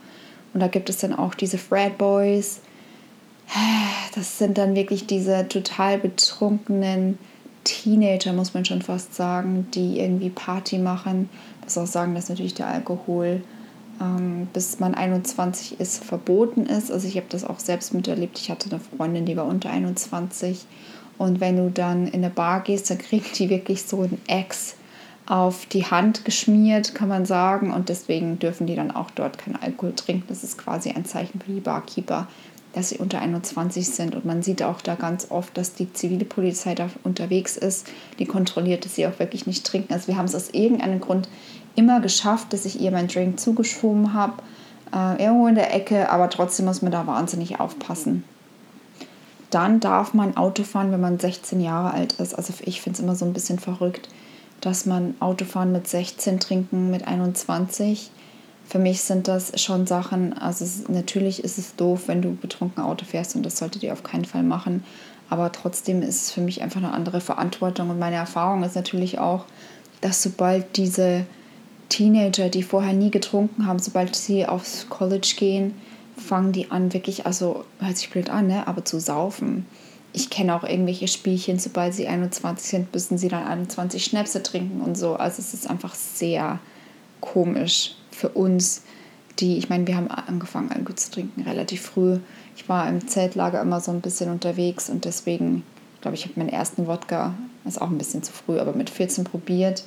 Und 0.52 0.60
da 0.60 0.66
gibt 0.66 0.90
es 0.90 0.98
dann 0.98 1.14
auch 1.14 1.34
diese 1.34 1.58
Frat 1.58 1.98
Boys. 1.98 2.60
Das 4.14 4.38
sind 4.38 4.58
dann 4.58 4.74
wirklich 4.74 5.06
diese 5.06 5.46
total 5.48 5.98
betrunkenen 5.98 7.18
Teenager, 7.62 8.32
muss 8.32 8.54
man 8.54 8.64
schon 8.64 8.82
fast 8.82 9.14
sagen, 9.14 9.68
die 9.74 10.00
irgendwie 10.00 10.30
Party 10.30 10.78
machen. 10.78 11.28
Muss 11.62 11.78
auch 11.78 11.86
sagen, 11.86 12.14
dass 12.14 12.28
natürlich 12.28 12.54
der 12.54 12.66
Alkohol 12.66 13.42
ähm, 14.00 14.49
bis 14.52 14.80
man 14.80 14.95
21 14.95 15.78
ist, 15.78 16.02
verboten 16.02 16.66
ist. 16.66 16.90
Also 16.90 17.07
ich 17.07 17.16
habe 17.16 17.26
das 17.28 17.45
auch 17.45 17.61
selbst 17.61 17.92
miterlebt. 17.92 18.38
Ich 18.38 18.50
hatte 18.50 18.71
eine 18.71 18.80
Freundin, 18.80 19.26
die 19.26 19.37
war 19.37 19.47
unter 19.47 19.71
21. 19.71 20.64
Und 21.19 21.40
wenn 21.40 21.57
du 21.57 21.71
dann 21.71 22.07
in 22.07 22.25
eine 22.25 22.30
Bar 22.30 22.62
gehst, 22.62 22.90
dann 22.90 22.99
kriegt 22.99 23.38
die 23.38 23.50
wirklich 23.50 23.83
so 23.83 24.02
ein 24.02 24.19
Ex 24.26 24.76
auf 25.26 25.66
die 25.66 25.85
Hand 25.85 26.25
geschmiert, 26.25 26.95
kann 26.95 27.09
man 27.09 27.26
sagen. 27.26 27.73
Und 27.73 27.88
deswegen 27.88 28.38
dürfen 28.38 28.66
die 28.66 28.75
dann 28.75 28.90
auch 28.90 29.11
dort 29.11 29.38
keinen 29.38 29.57
Alkohol 29.57 29.95
trinken. 29.95 30.25
Das 30.28 30.42
ist 30.42 30.57
quasi 30.57 30.90
ein 30.90 31.04
Zeichen 31.04 31.40
für 31.40 31.52
die 31.52 31.61
Barkeeper, 31.61 32.26
dass 32.73 32.88
sie 32.88 32.99
unter 32.99 33.21
21 33.21 33.87
sind. 33.87 34.14
Und 34.14 34.25
man 34.25 34.42
sieht 34.42 34.62
auch 34.62 34.80
da 34.80 34.95
ganz 34.95 35.30
oft, 35.30 35.57
dass 35.57 35.75
die 35.75 35.92
zivile 35.92 36.25
Polizei 36.25 36.75
da 36.75 36.88
unterwegs 37.04 37.57
ist. 37.57 37.87
Die 38.19 38.26
kontrolliert, 38.26 38.85
dass 38.85 38.95
sie 38.95 39.07
auch 39.07 39.19
wirklich 39.19 39.47
nicht 39.47 39.64
trinken. 39.64 39.92
Also 39.92 40.09
wir 40.09 40.16
haben 40.16 40.25
es 40.25 40.35
aus 40.35 40.50
irgendeinem 40.50 41.00
Grund 41.00 41.28
immer 41.80 42.00
geschafft, 42.00 42.52
dass 42.52 42.66
ich 42.66 42.78
ihr 42.80 42.90
meinen 42.90 43.08
Drink 43.08 43.40
zugeschoben 43.40 44.12
habe. 44.12 44.34
Äh, 44.94 45.22
irgendwo 45.22 45.46
in 45.46 45.54
der 45.54 45.75
Ecke, 45.75 46.10
aber 46.10 46.28
trotzdem 46.28 46.66
muss 46.66 46.82
man 46.82 46.92
da 46.92 47.06
wahnsinnig 47.06 47.58
aufpassen. 47.58 48.25
Dann 49.50 49.80
darf 49.80 50.14
man 50.14 50.37
Auto 50.37 50.62
fahren, 50.62 50.92
wenn 50.92 51.00
man 51.00 51.18
16 51.18 51.60
Jahre 51.60 51.92
alt 51.92 52.14
ist. 52.14 52.34
Also 52.34 52.52
ich 52.60 52.82
finde 52.82 52.99
es 52.99 53.02
immer 53.02 53.16
so 53.16 53.25
ein 53.25 53.32
bisschen 53.32 53.58
verrückt, 53.58 54.08
dass 54.60 54.87
man 54.87 55.14
Autofahren 55.20 55.72
mit 55.72 55.88
16 55.88 56.38
trinken, 56.38 56.90
mit 56.90 57.08
21. 57.08 58.10
Für 58.68 58.78
mich 58.78 59.02
sind 59.02 59.26
das 59.26 59.60
schon 59.60 59.87
Sachen, 59.87 60.37
also 60.37 60.64
es, 60.64 60.88
natürlich 60.88 61.42
ist 61.42 61.58
es 61.58 61.75
doof, 61.75 62.02
wenn 62.06 62.22
du 62.22 62.37
betrunken 62.37 62.84
Auto 62.84 63.04
fährst 63.04 63.34
und 63.34 63.44
das 63.44 63.56
solltet 63.56 63.82
ihr 63.82 63.92
auf 63.92 64.04
keinen 64.04 64.25
Fall 64.25 64.44
machen. 64.44 64.84
Aber 65.28 65.50
trotzdem 65.50 66.02
ist 66.02 66.22
es 66.22 66.30
für 66.30 66.40
mich 66.40 66.62
einfach 66.62 66.78
eine 66.78 66.92
andere 66.92 67.20
Verantwortung 67.20 67.90
und 67.90 67.99
meine 67.99 68.16
Erfahrung 68.16 68.62
ist 68.62 68.76
natürlich 68.76 69.18
auch, 69.18 69.46
dass 70.00 70.22
sobald 70.22 70.76
diese 70.76 71.25
Teenager, 71.90 72.49
die 72.49 72.62
vorher 72.62 72.94
nie 72.94 73.11
getrunken 73.11 73.66
haben, 73.66 73.78
sobald 73.78 74.16
sie 74.16 74.47
aufs 74.47 74.88
College 74.88 75.35
gehen, 75.37 75.75
fangen 76.16 76.52
die 76.52 76.70
an, 76.70 76.92
wirklich, 76.94 77.26
also 77.26 77.64
hört 77.78 77.99
sich 77.99 78.11
blöd 78.11 78.30
an, 78.30 78.47
ne? 78.47 78.66
aber 78.66 78.85
zu 78.85 78.99
saufen. 78.99 79.66
Ich 80.12 80.30
kenne 80.30 80.54
auch 80.54 80.64
irgendwelche 80.64 81.09
Spielchen, 81.09 81.59
sobald 81.59 81.94
sie 81.94 82.09
21 82.09 82.68
sind, 82.68 82.92
müssen 82.94 83.18
sie 83.18 83.28
dann 83.28 83.44
21 83.44 84.04
Schnäpse 84.04 84.42
trinken 84.42 84.80
und 84.80 84.97
so. 84.97 85.14
Also 85.14 85.40
es 85.40 85.54
ist 85.54 85.68
einfach 85.68 85.94
sehr 85.94 86.59
komisch 87.20 87.97
für 88.11 88.30
uns, 88.30 88.82
die, 89.38 89.56
ich 89.56 89.68
meine, 89.68 89.87
wir 89.87 89.97
haben 89.97 90.09
angefangen, 90.09 90.70
Alkohol 90.70 90.97
zu 90.97 91.11
trinken 91.11 91.42
relativ 91.42 91.82
früh. 91.82 92.18
Ich 92.56 92.68
war 92.68 92.88
im 92.88 93.06
Zeltlager 93.06 93.61
immer 93.61 93.80
so 93.80 93.90
ein 93.90 94.00
bisschen 94.00 94.30
unterwegs 94.30 94.90
und 94.90 95.04
deswegen, 95.04 95.62
glaube 96.00 96.16
ich, 96.16 96.25
habe 96.25 96.35
meinen 96.37 96.50
ersten 96.50 96.87
Wodka, 96.87 97.35
ist 97.64 97.80
auch 97.80 97.90
ein 97.90 97.99
bisschen 97.99 98.23
zu 98.23 98.32
früh, 98.32 98.59
aber 98.59 98.73
mit 98.73 98.90
14 98.90 99.25
probiert. 99.25 99.85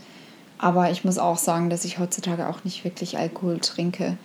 Aber 0.63 0.89
ich 0.91 1.03
muss 1.03 1.17
auch 1.17 1.37
sagen, 1.37 1.69
dass 1.69 1.83
ich 1.83 1.99
heutzutage 1.99 2.47
auch 2.47 2.63
nicht 2.63 2.85
wirklich 2.85 3.17
Alkohol 3.17 3.59
trinke. 3.59 4.15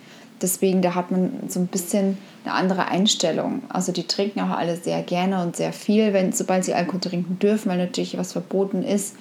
Deswegen, 0.41 0.81
da 0.81 0.95
hat 0.95 1.11
man 1.11 1.31
so 1.49 1.59
ein 1.59 1.67
bisschen 1.67 2.17
eine 2.45 2.53
andere 2.53 2.87
Einstellung. 2.87 3.63
Also 3.67 3.91
die 3.91 4.07
trinken 4.07 4.39
auch 4.39 4.57
alle 4.57 4.77
sehr 4.77 5.01
gerne 5.01 5.43
und 5.43 5.57
sehr 5.57 5.73
viel, 5.73 6.13
wenn, 6.13 6.31
sobald 6.31 6.63
sie 6.63 6.73
Alkohol 6.73 7.01
trinken 7.01 7.39
dürfen, 7.39 7.67
weil 7.67 7.77
natürlich 7.77 8.17
was 8.17 8.31
verboten 8.31 8.83
ist, 8.83 9.17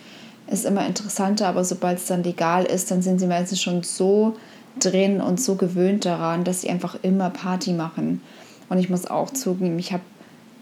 ist 0.47 0.65
immer 0.65 0.87
interessanter. 0.87 1.49
Aber 1.49 1.65
sobald 1.65 1.99
es 1.99 2.07
dann 2.07 2.23
legal 2.23 2.65
ist, 2.65 2.93
dann 2.93 3.03
sind 3.03 3.19
sie 3.19 3.27
meistens 3.27 3.61
schon 3.61 3.83
so 3.83 4.37
drin 4.79 5.21
und 5.21 5.41
so 5.41 5.57
gewöhnt 5.57 6.05
daran, 6.05 6.45
dass 6.45 6.61
sie 6.61 6.71
einfach 6.71 7.01
immer 7.03 7.31
Party 7.31 7.73
machen. 7.73 8.23
Und 8.69 8.79
ich 8.79 8.91
muss 8.91 9.07
auch 9.07 9.31
zugeben, 9.31 9.81
ich 9.81 9.93
habe 9.93 10.05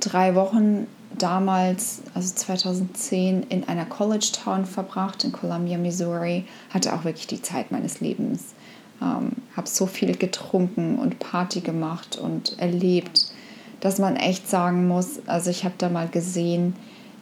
drei 0.00 0.34
Wochen 0.34 0.86
damals, 1.18 2.02
also 2.14 2.34
2010, 2.34 3.44
in 3.48 3.68
einer 3.68 3.84
College 3.84 4.28
Town 4.44 4.66
verbracht, 4.66 5.24
in 5.24 5.32
Columbia, 5.32 5.78
Missouri. 5.78 6.44
Hatte 6.70 6.94
auch 6.94 7.04
wirklich 7.04 7.26
die 7.26 7.42
Zeit 7.42 7.70
meines 7.70 8.00
Lebens. 8.00 8.54
Ähm, 9.00 9.32
habe 9.56 9.68
so 9.68 9.86
viel 9.86 10.16
getrunken 10.16 10.98
und 10.98 11.18
Party 11.18 11.60
gemacht 11.60 12.16
und 12.16 12.58
erlebt, 12.58 13.32
dass 13.80 13.98
man 13.98 14.16
echt 14.16 14.48
sagen 14.48 14.88
muss, 14.88 15.20
also 15.26 15.50
ich 15.50 15.64
habe 15.64 15.74
da 15.78 15.88
mal 15.88 16.08
gesehen, 16.08 16.74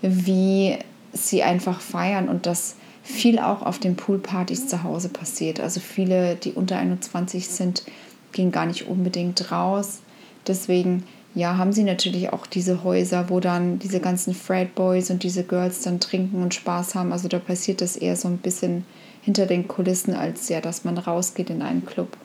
wie 0.03 0.79
sie 1.13 1.43
einfach 1.43 1.81
feiern 1.81 2.29
und 2.29 2.47
das 2.47 2.77
viel 3.03 3.39
auch 3.39 3.63
auf 3.63 3.79
den 3.79 3.97
Poolpartys 3.97 4.67
zu 4.67 4.83
Hause 4.83 5.09
passiert. 5.09 5.61
Also 5.61 5.81
viele, 5.81 6.37
die 6.37 6.53
unter 6.53 6.79
21 6.79 7.49
sind, 7.49 7.85
gehen 8.33 8.51
gar 8.51 8.67
nicht 8.67 8.89
unbedingt 8.89 9.51
raus. 9.53 10.01
Deswegen, 10.47 11.05
ja, 11.35 11.57
haben 11.57 11.73
sie 11.73 11.83
natürlich 11.83 12.33
auch 12.33 12.47
diese 12.47 12.85
Häuser, 12.85 13.29
wo 13.29 13.41
dann 13.41 13.81
diese 13.81 13.99
ganzen 13.99 14.35
Frat 14.35 14.75
Boys 14.77 15.11
und 15.11 15.25
diese 15.25 15.43
Girls 15.43 15.83
dann 15.83 15.99
trinken 15.99 16.43
und 16.43 16.55
Spaß 16.55 16.95
haben. 16.95 17.13
Also 17.13 17.27
da 17.27 17.41
passiert 17.41 17.81
das 17.81 17.97
eher 17.97 18.15
so 18.15 18.29
ein 18.29 18.39
bisschen 18.39 18.85
hinter 19.23 19.47
den 19.47 19.67
Kulissen, 19.67 20.15
als 20.15 20.49
ja, 20.49 20.61
dass 20.61 20.85
man 20.85 20.97
rausgeht 20.97 21.51
in 21.51 21.63
einen 21.63 21.85
Club. 21.85 22.17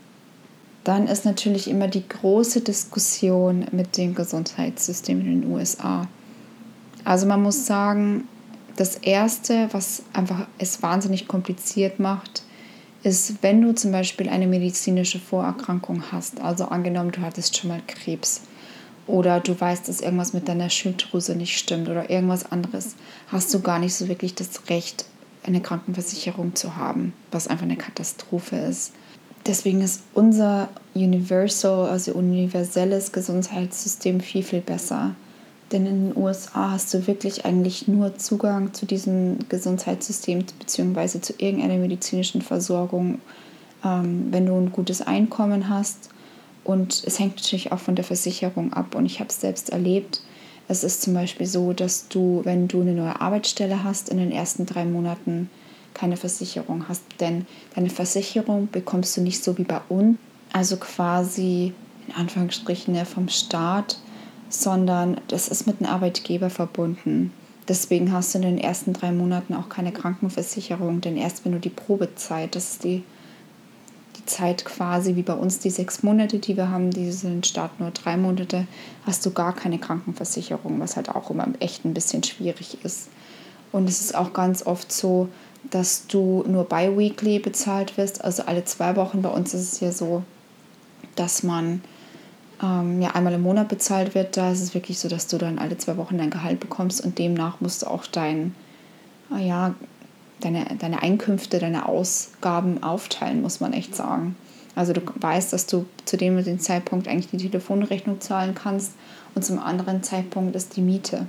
Dann 0.84 1.08
ist 1.08 1.26
natürlich 1.26 1.70
immer 1.70 1.88
die 1.88 2.08
große 2.08 2.62
Diskussion 2.62 3.66
mit 3.72 3.98
dem 3.98 4.14
Gesundheitssystem 4.14 5.20
in 5.22 5.42
den 5.42 5.52
USA. 5.52 6.08
Also 7.04 7.26
man 7.26 7.42
muss 7.42 7.66
sagen, 7.66 8.28
das 8.76 8.96
Erste, 8.96 9.70
was 9.72 10.04
einfach 10.14 10.48
es 10.58 10.84
wahnsinnig 10.84 11.28
kompliziert 11.28 12.00
macht, 12.00 12.44
ist, 13.02 13.42
wenn 13.42 13.62
du 13.62 13.74
zum 13.74 13.92
Beispiel 13.92 14.30
eine 14.30 14.48
medizinische 14.48 15.20
Vorerkrankung 15.20 16.04
hast, 16.12 16.42
also 16.42 16.66
angenommen, 16.66 17.12
du 17.12 17.22
hattest 17.22 17.58
schon 17.58 17.70
mal 17.70 17.82
Krebs 17.88 18.42
oder 19.10 19.40
du 19.40 19.60
weißt, 19.60 19.90
dass 19.90 20.02
irgendwas 20.02 20.34
mit 20.34 20.48
deiner 20.48 20.70
Schilddrüse 20.70 21.36
nicht 21.36 21.58
stimmt 21.58 21.90
oder 21.90 22.10
irgendwas 22.10 22.52
anderes, 22.52 22.96
hast 23.28 23.54
du 23.54 23.60
gar 23.60 23.80
nicht 23.80 23.96
so 23.96 24.08
wirklich 24.08 24.36
das 24.36 24.70
Recht, 24.70 25.06
eine 25.44 25.62
Krankenversicherung 25.62 26.56
zu 26.56 26.76
haben, 26.76 27.14
was 27.32 27.48
einfach 27.48 27.64
eine 27.64 27.78
Katastrophe 27.78 28.58
ist. 28.58 28.92
Deswegen 29.48 29.82
ist 29.82 30.04
unser 30.14 30.70
Universal, 30.94 31.90
also 31.90 32.14
universelles 32.14 33.12
Gesundheitssystem 33.12 34.20
viel, 34.20 34.44
viel 34.44 34.62
besser. 34.62 35.16
Denn 35.72 35.86
in 35.86 36.10
den 36.10 36.18
USA 36.18 36.72
hast 36.72 36.94
du 36.94 37.08
wirklich 37.08 37.46
eigentlich 37.46 37.88
nur 37.88 38.18
Zugang 38.18 38.74
zu 38.74 38.86
diesem 38.86 39.38
Gesundheitssystem 39.50 40.46
bzw. 40.60 41.22
zu 41.22 41.34
irgendeiner 41.38 41.78
medizinischen 41.78 42.42
Versorgung, 42.42 43.22
ähm, 43.84 44.28
wenn 44.32 44.46
du 44.46 44.56
ein 44.56 44.72
gutes 44.72 45.02
Einkommen 45.02 45.70
hast. 45.70 46.10
Und 46.64 47.04
es 47.06 47.20
hängt 47.20 47.38
natürlich 47.38 47.72
auch 47.72 47.80
von 47.80 47.96
der 47.96 48.06
Versicherung 48.06 48.74
ab. 48.74 48.96
Und 48.96 49.06
ich 49.06 49.20
habe 49.20 49.30
es 49.30 49.42
selbst 49.42 49.70
erlebt. 49.70 50.22
Es 50.68 50.84
ist 50.84 51.02
zum 51.02 51.14
Beispiel 51.14 51.48
so, 51.48 51.74
dass 51.74 52.08
du, 52.10 52.42
wenn 52.44 52.68
du 52.68 52.82
eine 52.82 52.94
neue 52.94 53.20
Arbeitsstelle 53.20 53.84
hast, 53.84 54.10
in 54.10 54.18
den 54.18 54.32
ersten 54.32 54.66
drei 54.66 54.86
Monaten 54.86 55.50
keine 55.94 56.18
Versicherung 56.18 56.88
hast. 56.88 57.04
Denn 57.20 57.48
deine 57.76 57.90
Versicherung 57.90 58.70
bekommst 58.72 59.18
du 59.18 59.22
nicht 59.22 59.44
so 59.44 59.58
wie 59.58 59.64
bei 59.64 59.82
uns. 59.90 60.18
Also 60.52 60.78
quasi 60.78 61.74
in 62.08 62.16
Anführungsstrichen 62.16 62.94
ne, 62.94 63.06
vom 63.06 63.30
Staat 63.30 63.98
sondern 64.50 65.22
das 65.28 65.48
ist 65.48 65.68
mit 65.68 65.80
einem 65.80 65.92
Arbeitgeber 65.92 66.50
verbunden. 66.50 67.32
Deswegen 67.68 68.12
hast 68.12 68.34
du 68.34 68.40
in 68.40 68.44
den 68.44 68.58
ersten 68.58 68.94
drei 68.94 69.12
Monaten 69.12 69.54
auch 69.54 69.70
keine 69.70 69.92
Krankenversicherung, 69.92 71.02
denn 71.02 71.18
erst 71.18 71.46
wenn 71.46 71.52
du 71.52 71.60
die 71.60 71.70
Probezeit, 71.70 72.56
das 72.56 72.72
ist 72.72 72.84
die, 72.84 73.04
die 74.20 74.26
Zeit 74.26 74.66
quasi 74.66 75.16
wie 75.16 75.24
bei 75.24 75.34
uns 75.34 75.60
die 75.60 75.70
sechs 75.70 76.04
Monate, 76.04 76.40
die 76.40 76.58
wir 76.58 76.70
haben, 76.70 76.92
die 76.92 77.12
sind 77.12 77.48
Start 77.48 77.80
nur 77.80 77.92
drei 77.92 78.18
Monate, 78.18 78.68
hast 79.06 79.26
du 79.26 79.32
gar 79.32 79.54
keine 79.54 79.80
Krankenversicherung, 79.80 80.80
was 80.80 80.96
halt 80.96 81.10
auch 81.10 81.30
immer 81.30 81.48
echt 81.60 81.86
ein 81.86 81.94
bisschen 81.94 82.24
schwierig 82.24 82.78
ist. 82.84 83.10
Und 83.72 83.88
es 83.88 84.02
ist 84.02 84.16
auch 84.16 84.34
ganz 84.34 84.66
oft 84.66 84.92
so, 84.92 85.30
dass 85.70 86.08
du 86.08 86.44
nur 86.48 86.64
bi-weekly 86.66 87.40
bezahlt 87.40 87.98
wirst, 87.98 88.24
also 88.24 88.44
alle 88.44 88.66
zwei 88.66 88.96
Wochen. 88.96 89.22
Bei 89.22 89.30
uns 89.30 89.54
ist 89.54 89.74
es 89.74 89.80
ja 89.80 89.92
so, 89.92 90.24
dass 91.16 91.44
man 91.44 91.82
ähm, 92.64 93.02
ja 93.02 93.12
einmal 93.12 93.34
im 93.34 93.42
Monat 93.42 93.68
bezahlt 93.68 94.16
wird, 94.16 94.38
da 94.38 94.52
ist 94.52 94.62
es 94.62 94.74
wirklich 94.74 95.00
so, 95.00 95.08
dass 95.08 95.28
du 95.28 95.38
dann 95.38 95.60
alle 95.60 95.78
zwei 95.78 95.98
Wochen 95.98 96.18
dein 96.18 96.30
Gehalt 96.30 96.60
bekommst 96.60 97.04
und 97.04 97.20
demnach 97.20 97.62
musst 97.62 97.84
du 97.84 97.88
auch 97.88 98.06
dein, 98.08 98.56
äh, 99.36 99.48
ja, 99.48 99.76
deine, 100.42 100.66
deine 100.80 101.02
Einkünfte, 101.02 101.60
deine 101.60 101.88
Ausgaben 101.88 102.84
aufteilen, 102.84 103.42
muss 103.42 103.60
man 103.60 103.74
echt 103.74 103.96
sagen. 103.96 104.36
Also 104.76 104.94
du 104.94 105.02
weißt, 105.16 105.52
dass 105.52 105.66
du 105.66 105.86
zu 106.06 106.16
dem 106.16 106.38
und 106.38 106.48
dem 106.48 106.60
Zeitpunkt 106.60 107.08
eigentlich 107.08 107.30
die 107.32 107.50
Telefonrechnung 107.50 108.22
zahlen 108.22 108.56
kannst 108.56 108.94
und 109.36 109.44
zum 109.44 109.60
anderen 109.60 110.04
Zeitpunkt 110.04 110.56
ist 110.56 110.76
die 110.76 110.82
Miete. 110.82 111.26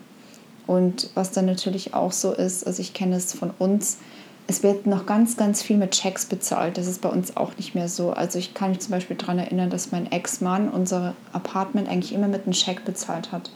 Und 0.66 1.10
was 1.14 1.32
dann 1.32 1.46
natürlich 1.46 1.94
auch 1.94 2.12
so 2.12 2.32
ist, 2.32 2.66
also 2.66 2.80
ich 2.80 2.94
kenne 2.94 3.16
es 3.16 3.32
von 3.32 3.50
uns, 3.58 3.98
es 4.46 4.62
wird 4.64 4.86
noch 4.86 5.06
ganz, 5.06 5.36
ganz 5.36 5.62
viel 5.62 5.76
mit 5.76 5.92
Checks 5.92 6.26
bezahlt. 6.26 6.76
Das 6.76 6.88
ist 6.88 7.00
bei 7.00 7.08
uns 7.08 7.36
auch 7.36 7.56
nicht 7.56 7.76
mehr 7.76 7.88
so. 7.88 8.10
Also 8.10 8.38
ich 8.38 8.52
kann 8.52 8.70
mich 8.70 8.80
zum 8.80 8.90
Beispiel 8.90 9.16
daran 9.16 9.38
erinnern, 9.38 9.70
dass 9.70 9.92
mein 9.92 10.10
Ex-Mann 10.10 10.68
unser 10.68 11.14
Apartment 11.32 11.88
eigentlich 11.88 12.12
immer 12.12 12.26
mit 12.26 12.44
einem 12.44 12.52
Check 12.52 12.84
bezahlt 12.84 13.30
hat. 13.30 13.52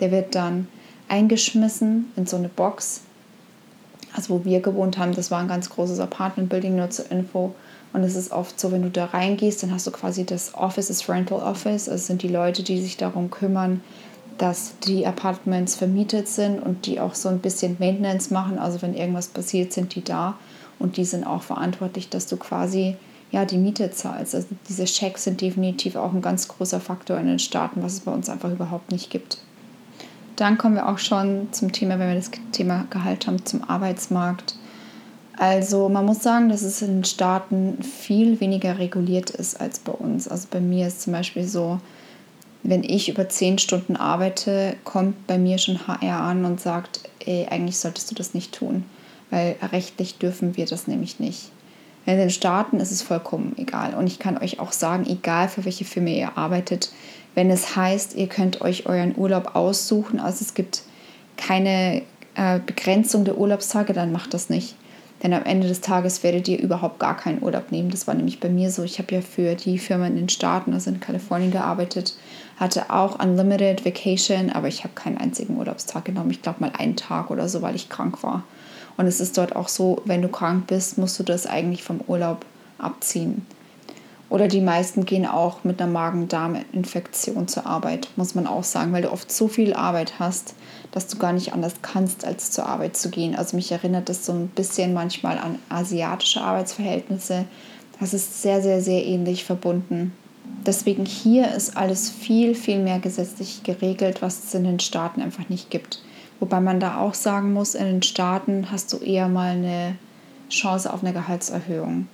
Der 0.00 0.10
wird 0.10 0.34
dann 0.34 0.68
eingeschmissen 1.08 2.10
in 2.16 2.26
so 2.26 2.36
eine 2.36 2.48
Box. 2.48 3.02
Also 4.14 4.34
wo 4.34 4.44
wir 4.44 4.60
gewohnt 4.60 4.98
haben, 4.98 5.14
das 5.14 5.30
war 5.30 5.40
ein 5.40 5.48
ganz 5.48 5.70
großes 5.70 6.00
Apartment-Building, 6.00 6.76
nur 6.76 6.90
zur 6.90 7.10
Info. 7.10 7.54
Und 7.92 8.04
es 8.04 8.16
ist 8.16 8.32
oft 8.32 8.58
so, 8.58 8.72
wenn 8.72 8.82
du 8.82 8.90
da 8.90 9.06
reingehst, 9.06 9.62
dann 9.62 9.72
hast 9.72 9.86
du 9.86 9.90
quasi 9.90 10.24
das 10.24 10.54
Office, 10.54 10.88
das 10.88 11.08
Rental 11.08 11.40
Office. 11.40 11.88
Also 11.88 12.06
sind 12.06 12.22
die 12.22 12.28
Leute, 12.28 12.62
die 12.62 12.80
sich 12.80 12.96
darum 12.96 13.30
kümmern, 13.30 13.82
dass 14.38 14.74
die 14.86 15.06
Apartments 15.06 15.74
vermietet 15.74 16.28
sind 16.28 16.58
und 16.58 16.86
die 16.86 17.00
auch 17.00 17.14
so 17.14 17.28
ein 17.28 17.40
bisschen 17.40 17.76
Maintenance 17.78 18.30
machen. 18.30 18.58
Also 18.58 18.80
wenn 18.82 18.94
irgendwas 18.94 19.28
passiert, 19.28 19.72
sind 19.72 19.94
die 19.94 20.02
da 20.02 20.38
und 20.78 20.96
die 20.96 21.04
sind 21.04 21.24
auch 21.24 21.42
verantwortlich, 21.42 22.08
dass 22.08 22.26
du 22.26 22.36
quasi 22.36 22.96
ja, 23.30 23.44
die 23.46 23.56
Miete 23.56 23.90
zahlst. 23.90 24.34
Also 24.34 24.48
diese 24.68 24.86
Schecks 24.86 25.24
sind 25.24 25.40
definitiv 25.40 25.96
auch 25.96 26.12
ein 26.12 26.22
ganz 26.22 26.48
großer 26.48 26.80
Faktor 26.80 27.18
in 27.18 27.26
den 27.26 27.38
Staaten, 27.38 27.82
was 27.82 27.94
es 27.94 28.00
bei 28.00 28.12
uns 28.12 28.28
einfach 28.28 28.50
überhaupt 28.50 28.92
nicht 28.92 29.10
gibt. 29.10 29.38
Dann 30.42 30.58
kommen 30.58 30.74
wir 30.74 30.88
auch 30.88 30.98
schon 30.98 31.52
zum 31.52 31.70
Thema, 31.70 32.00
wenn 32.00 32.08
wir 32.08 32.16
das 32.16 32.32
Thema 32.50 32.84
Gehalt 32.90 33.28
haben, 33.28 33.46
zum 33.46 33.62
Arbeitsmarkt. 33.62 34.56
Also 35.38 35.88
man 35.88 36.04
muss 36.04 36.24
sagen, 36.24 36.48
dass 36.48 36.62
es 36.62 36.82
in 36.82 37.04
Staaten 37.04 37.80
viel 37.80 38.40
weniger 38.40 38.76
reguliert 38.80 39.30
ist 39.30 39.60
als 39.60 39.78
bei 39.78 39.92
uns. 39.92 40.26
Also 40.26 40.48
bei 40.50 40.58
mir 40.58 40.88
ist 40.88 41.02
zum 41.02 41.12
Beispiel 41.12 41.44
so, 41.44 41.78
wenn 42.64 42.82
ich 42.82 43.08
über 43.08 43.28
zehn 43.28 43.58
Stunden 43.58 43.94
arbeite, 43.94 44.74
kommt 44.82 45.28
bei 45.28 45.38
mir 45.38 45.58
schon 45.58 45.86
HR 45.86 46.22
an 46.22 46.44
und 46.44 46.60
sagt, 46.60 47.08
ey, 47.24 47.46
eigentlich 47.48 47.76
solltest 47.76 48.10
du 48.10 48.16
das 48.16 48.34
nicht 48.34 48.52
tun, 48.52 48.82
weil 49.30 49.54
rechtlich 49.70 50.18
dürfen 50.18 50.56
wir 50.56 50.66
das 50.66 50.88
nämlich 50.88 51.20
nicht. 51.20 51.52
In 52.04 52.16
den 52.16 52.30
Staaten 52.30 52.80
ist 52.80 52.90
es 52.90 53.00
vollkommen 53.00 53.54
egal. 53.58 53.94
Und 53.94 54.08
ich 54.08 54.18
kann 54.18 54.38
euch 54.38 54.58
auch 54.58 54.72
sagen, 54.72 55.06
egal 55.06 55.48
für 55.48 55.64
welche 55.64 55.84
Firma 55.84 56.08
ihr 56.08 56.36
arbeitet, 56.36 56.90
wenn 57.34 57.50
es 57.50 57.76
heißt, 57.76 58.14
ihr 58.14 58.28
könnt 58.28 58.60
euch 58.60 58.86
euren 58.86 59.16
Urlaub 59.16 59.54
aussuchen, 59.54 60.20
also 60.20 60.42
es 60.42 60.54
gibt 60.54 60.82
keine 61.36 62.02
äh, 62.34 62.60
Begrenzung 62.64 63.24
der 63.24 63.38
Urlaubstage, 63.38 63.92
dann 63.92 64.12
macht 64.12 64.34
das 64.34 64.50
nicht. 64.50 64.76
Denn 65.22 65.32
am 65.34 65.44
Ende 65.44 65.68
des 65.68 65.80
Tages 65.80 66.24
werdet 66.24 66.48
ihr 66.48 66.58
überhaupt 66.58 66.98
gar 66.98 67.16
keinen 67.16 67.42
Urlaub 67.42 67.70
nehmen. 67.70 67.90
Das 67.90 68.08
war 68.08 68.14
nämlich 68.14 68.40
bei 68.40 68.48
mir 68.48 68.72
so. 68.72 68.82
Ich 68.82 68.98
habe 68.98 69.14
ja 69.14 69.20
für 69.20 69.54
die 69.54 69.78
Firma 69.78 70.08
in 70.08 70.16
den 70.16 70.28
Staaten, 70.28 70.72
also 70.74 70.90
in 70.90 70.98
Kalifornien, 70.98 71.52
gearbeitet, 71.52 72.16
hatte 72.56 72.90
auch 72.90 73.22
Unlimited 73.22 73.84
Vacation, 73.84 74.50
aber 74.50 74.66
ich 74.66 74.82
habe 74.82 74.94
keinen 74.94 75.18
einzigen 75.18 75.56
Urlaubstag 75.56 76.06
genommen. 76.06 76.32
Ich 76.32 76.42
glaube 76.42 76.60
mal 76.60 76.72
einen 76.76 76.96
Tag 76.96 77.30
oder 77.30 77.48
so, 77.48 77.62
weil 77.62 77.76
ich 77.76 77.88
krank 77.88 78.24
war. 78.24 78.42
Und 78.96 79.06
es 79.06 79.20
ist 79.20 79.38
dort 79.38 79.54
auch 79.54 79.68
so, 79.68 80.02
wenn 80.04 80.22
du 80.22 80.28
krank 80.28 80.66
bist, 80.66 80.98
musst 80.98 81.18
du 81.20 81.22
das 81.22 81.46
eigentlich 81.46 81.84
vom 81.84 82.00
Urlaub 82.08 82.44
abziehen. 82.78 83.46
Oder 84.32 84.48
die 84.48 84.62
meisten 84.62 85.04
gehen 85.04 85.26
auch 85.26 85.62
mit 85.62 85.78
einer 85.78 85.92
Magen-Darm-Infektion 85.92 87.48
zur 87.48 87.66
Arbeit, 87.66 88.08
muss 88.16 88.34
man 88.34 88.46
auch 88.46 88.64
sagen, 88.64 88.90
weil 88.94 89.02
du 89.02 89.12
oft 89.12 89.30
so 89.30 89.46
viel 89.46 89.74
Arbeit 89.74 90.14
hast, 90.18 90.54
dass 90.90 91.06
du 91.06 91.18
gar 91.18 91.34
nicht 91.34 91.52
anders 91.52 91.74
kannst, 91.82 92.24
als 92.24 92.50
zur 92.50 92.64
Arbeit 92.64 92.96
zu 92.96 93.10
gehen. 93.10 93.36
Also 93.36 93.56
mich 93.56 93.70
erinnert 93.70 94.08
das 94.08 94.24
so 94.24 94.32
ein 94.32 94.48
bisschen 94.48 94.94
manchmal 94.94 95.36
an 95.36 95.58
asiatische 95.68 96.40
Arbeitsverhältnisse. 96.40 97.44
Das 98.00 98.14
ist 98.14 98.40
sehr, 98.40 98.62
sehr, 98.62 98.80
sehr 98.80 99.04
ähnlich 99.04 99.44
verbunden. 99.44 100.14
Deswegen 100.64 101.04
hier 101.04 101.54
ist 101.54 101.76
alles 101.76 102.08
viel, 102.08 102.54
viel 102.54 102.78
mehr 102.78 103.00
gesetzlich 103.00 103.64
geregelt, 103.64 104.22
was 104.22 104.44
es 104.44 104.54
in 104.54 104.64
den 104.64 104.80
Staaten 104.80 105.20
einfach 105.20 105.50
nicht 105.50 105.68
gibt. 105.68 106.02
Wobei 106.40 106.60
man 106.60 106.80
da 106.80 106.96
auch 106.96 107.12
sagen 107.12 107.52
muss, 107.52 107.74
in 107.74 107.84
den 107.84 108.02
Staaten 108.02 108.72
hast 108.72 108.94
du 108.94 108.96
eher 108.96 109.28
mal 109.28 109.50
eine 109.50 109.96
Chance 110.48 110.90
auf 110.90 111.04
eine 111.04 111.12
Gehaltserhöhung. 111.12 112.08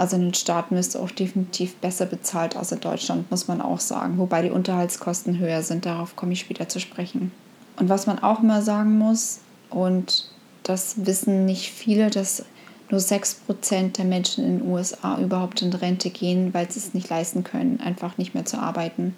Also 0.00 0.16
in 0.16 0.22
den 0.22 0.34
Staaten 0.34 0.76
wirst 0.76 0.94
du 0.94 1.00
auch 1.00 1.10
definitiv 1.10 1.76
besser 1.76 2.06
bezahlt 2.06 2.56
als 2.56 2.72
in 2.72 2.80
Deutschland, 2.80 3.30
muss 3.30 3.48
man 3.48 3.60
auch 3.60 3.80
sagen. 3.80 4.16
Wobei 4.16 4.40
die 4.40 4.50
Unterhaltskosten 4.50 5.38
höher 5.38 5.62
sind, 5.62 5.84
darauf 5.84 6.16
komme 6.16 6.32
ich 6.32 6.40
später 6.40 6.70
zu 6.70 6.80
sprechen. 6.80 7.32
Und 7.76 7.90
was 7.90 8.06
man 8.06 8.18
auch 8.18 8.42
immer 8.42 8.62
sagen 8.62 8.96
muss, 8.96 9.40
und 9.68 10.30
das 10.62 11.04
wissen 11.04 11.44
nicht 11.44 11.70
viele, 11.70 12.08
dass 12.08 12.46
nur 12.88 12.98
6% 12.98 13.92
der 13.98 14.06
Menschen 14.06 14.42
in 14.42 14.60
den 14.60 14.70
USA 14.70 15.18
überhaupt 15.18 15.60
in 15.60 15.70
Rente 15.70 16.08
gehen, 16.08 16.54
weil 16.54 16.70
sie 16.70 16.78
es 16.78 16.94
nicht 16.94 17.10
leisten 17.10 17.44
können, 17.44 17.78
einfach 17.84 18.16
nicht 18.16 18.32
mehr 18.32 18.46
zu 18.46 18.56
arbeiten. 18.56 19.14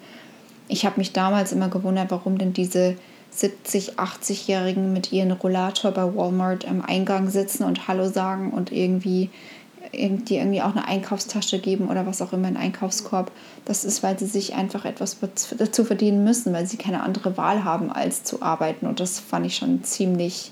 Ich 0.67 0.85
habe 0.85 0.97
mich 0.97 1.13
damals 1.13 1.53
immer 1.53 1.69
gewundert, 1.69 2.11
warum 2.11 2.37
denn 2.37 2.51
diese 2.51 2.97
70, 3.29 3.99
80-Jährigen 3.99 4.91
mit 4.91 5.13
ihren 5.13 5.31
Rollator 5.31 5.91
bei 5.91 6.13
Walmart 6.13 6.67
am 6.67 6.81
Eingang 6.81 7.29
sitzen 7.29 7.63
und 7.63 7.87
Hallo 7.87 8.09
sagen 8.09 8.51
und 8.51 8.73
irgendwie 8.73 9.29
die 9.93 10.37
irgendwie 10.37 10.61
auch 10.61 10.71
eine 10.75 10.87
Einkaufstasche 10.87 11.59
geben 11.59 11.87
oder 11.87 12.05
was 12.05 12.21
auch 12.21 12.33
immer, 12.33 12.47
einen 12.47 12.57
Einkaufskorb. 12.57 13.31
Das 13.65 13.85
ist, 13.85 14.01
weil 14.01 14.17
sie 14.17 14.25
sich 14.25 14.55
einfach 14.55 14.85
etwas 14.85 15.17
dazu 15.57 15.85
verdienen 15.85 16.23
müssen, 16.23 16.51
weil 16.53 16.65
sie 16.65 16.77
keine 16.77 17.03
andere 17.03 17.37
Wahl 17.37 17.63
haben, 17.63 17.91
als 17.91 18.23
zu 18.23 18.41
arbeiten. 18.41 18.87
Und 18.87 18.99
das 18.99 19.19
fand 19.19 19.45
ich 19.45 19.55
schon 19.55 19.83
ziemlich 19.83 20.51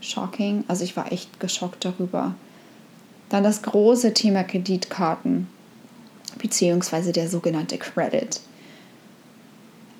shocking. 0.00 0.64
Also 0.68 0.84
ich 0.84 0.96
war 0.96 1.10
echt 1.12 1.40
geschockt 1.40 1.84
darüber. 1.84 2.34
Dann 3.28 3.44
das 3.44 3.62
große 3.62 4.14
Thema 4.14 4.44
Kreditkarten, 4.44 5.48
beziehungsweise 6.38 7.12
der 7.12 7.28
sogenannte 7.28 7.78
Credit. 7.78 8.40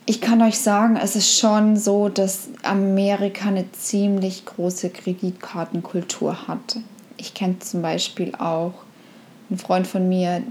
Ich 0.07 0.23
kann 0.23 0.41
euch 0.41 0.59
sagen, 0.59 0.97
es 0.97 1.17
ist 1.17 1.39
schon 1.39 1.77
so, 1.77 2.09
dass 2.09 2.49
Amerika 2.63 3.49
eine 3.49 3.71
ziemlich 3.73 4.47
große 4.47 4.89
Kreditkartenkultur 4.89 6.49
hat 6.49 6.79
ich 7.19 7.35
kenne 7.35 7.59
zum 7.59 7.83
Beispiel 7.83 8.35
auch 8.37 8.73
einen 9.51 9.59
Freund 9.59 9.87
von 9.87 10.09
mir, 10.09 10.43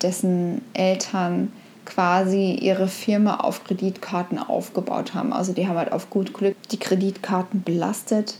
dessen 0.00 0.62
Eltern 0.74 1.52
quasi 1.84 2.52
ihre 2.52 2.88
Firma 2.88 3.36
auf 3.38 3.64
Kreditkarten 3.64 4.38
aufgebaut 4.38 5.14
haben. 5.14 5.32
Also 5.32 5.52
die 5.52 5.66
haben 5.66 5.76
halt 5.76 5.92
auf 5.92 6.10
gut 6.10 6.34
Glück 6.34 6.56
die 6.70 6.78
Kreditkarten 6.78 7.62
belastet 7.62 8.38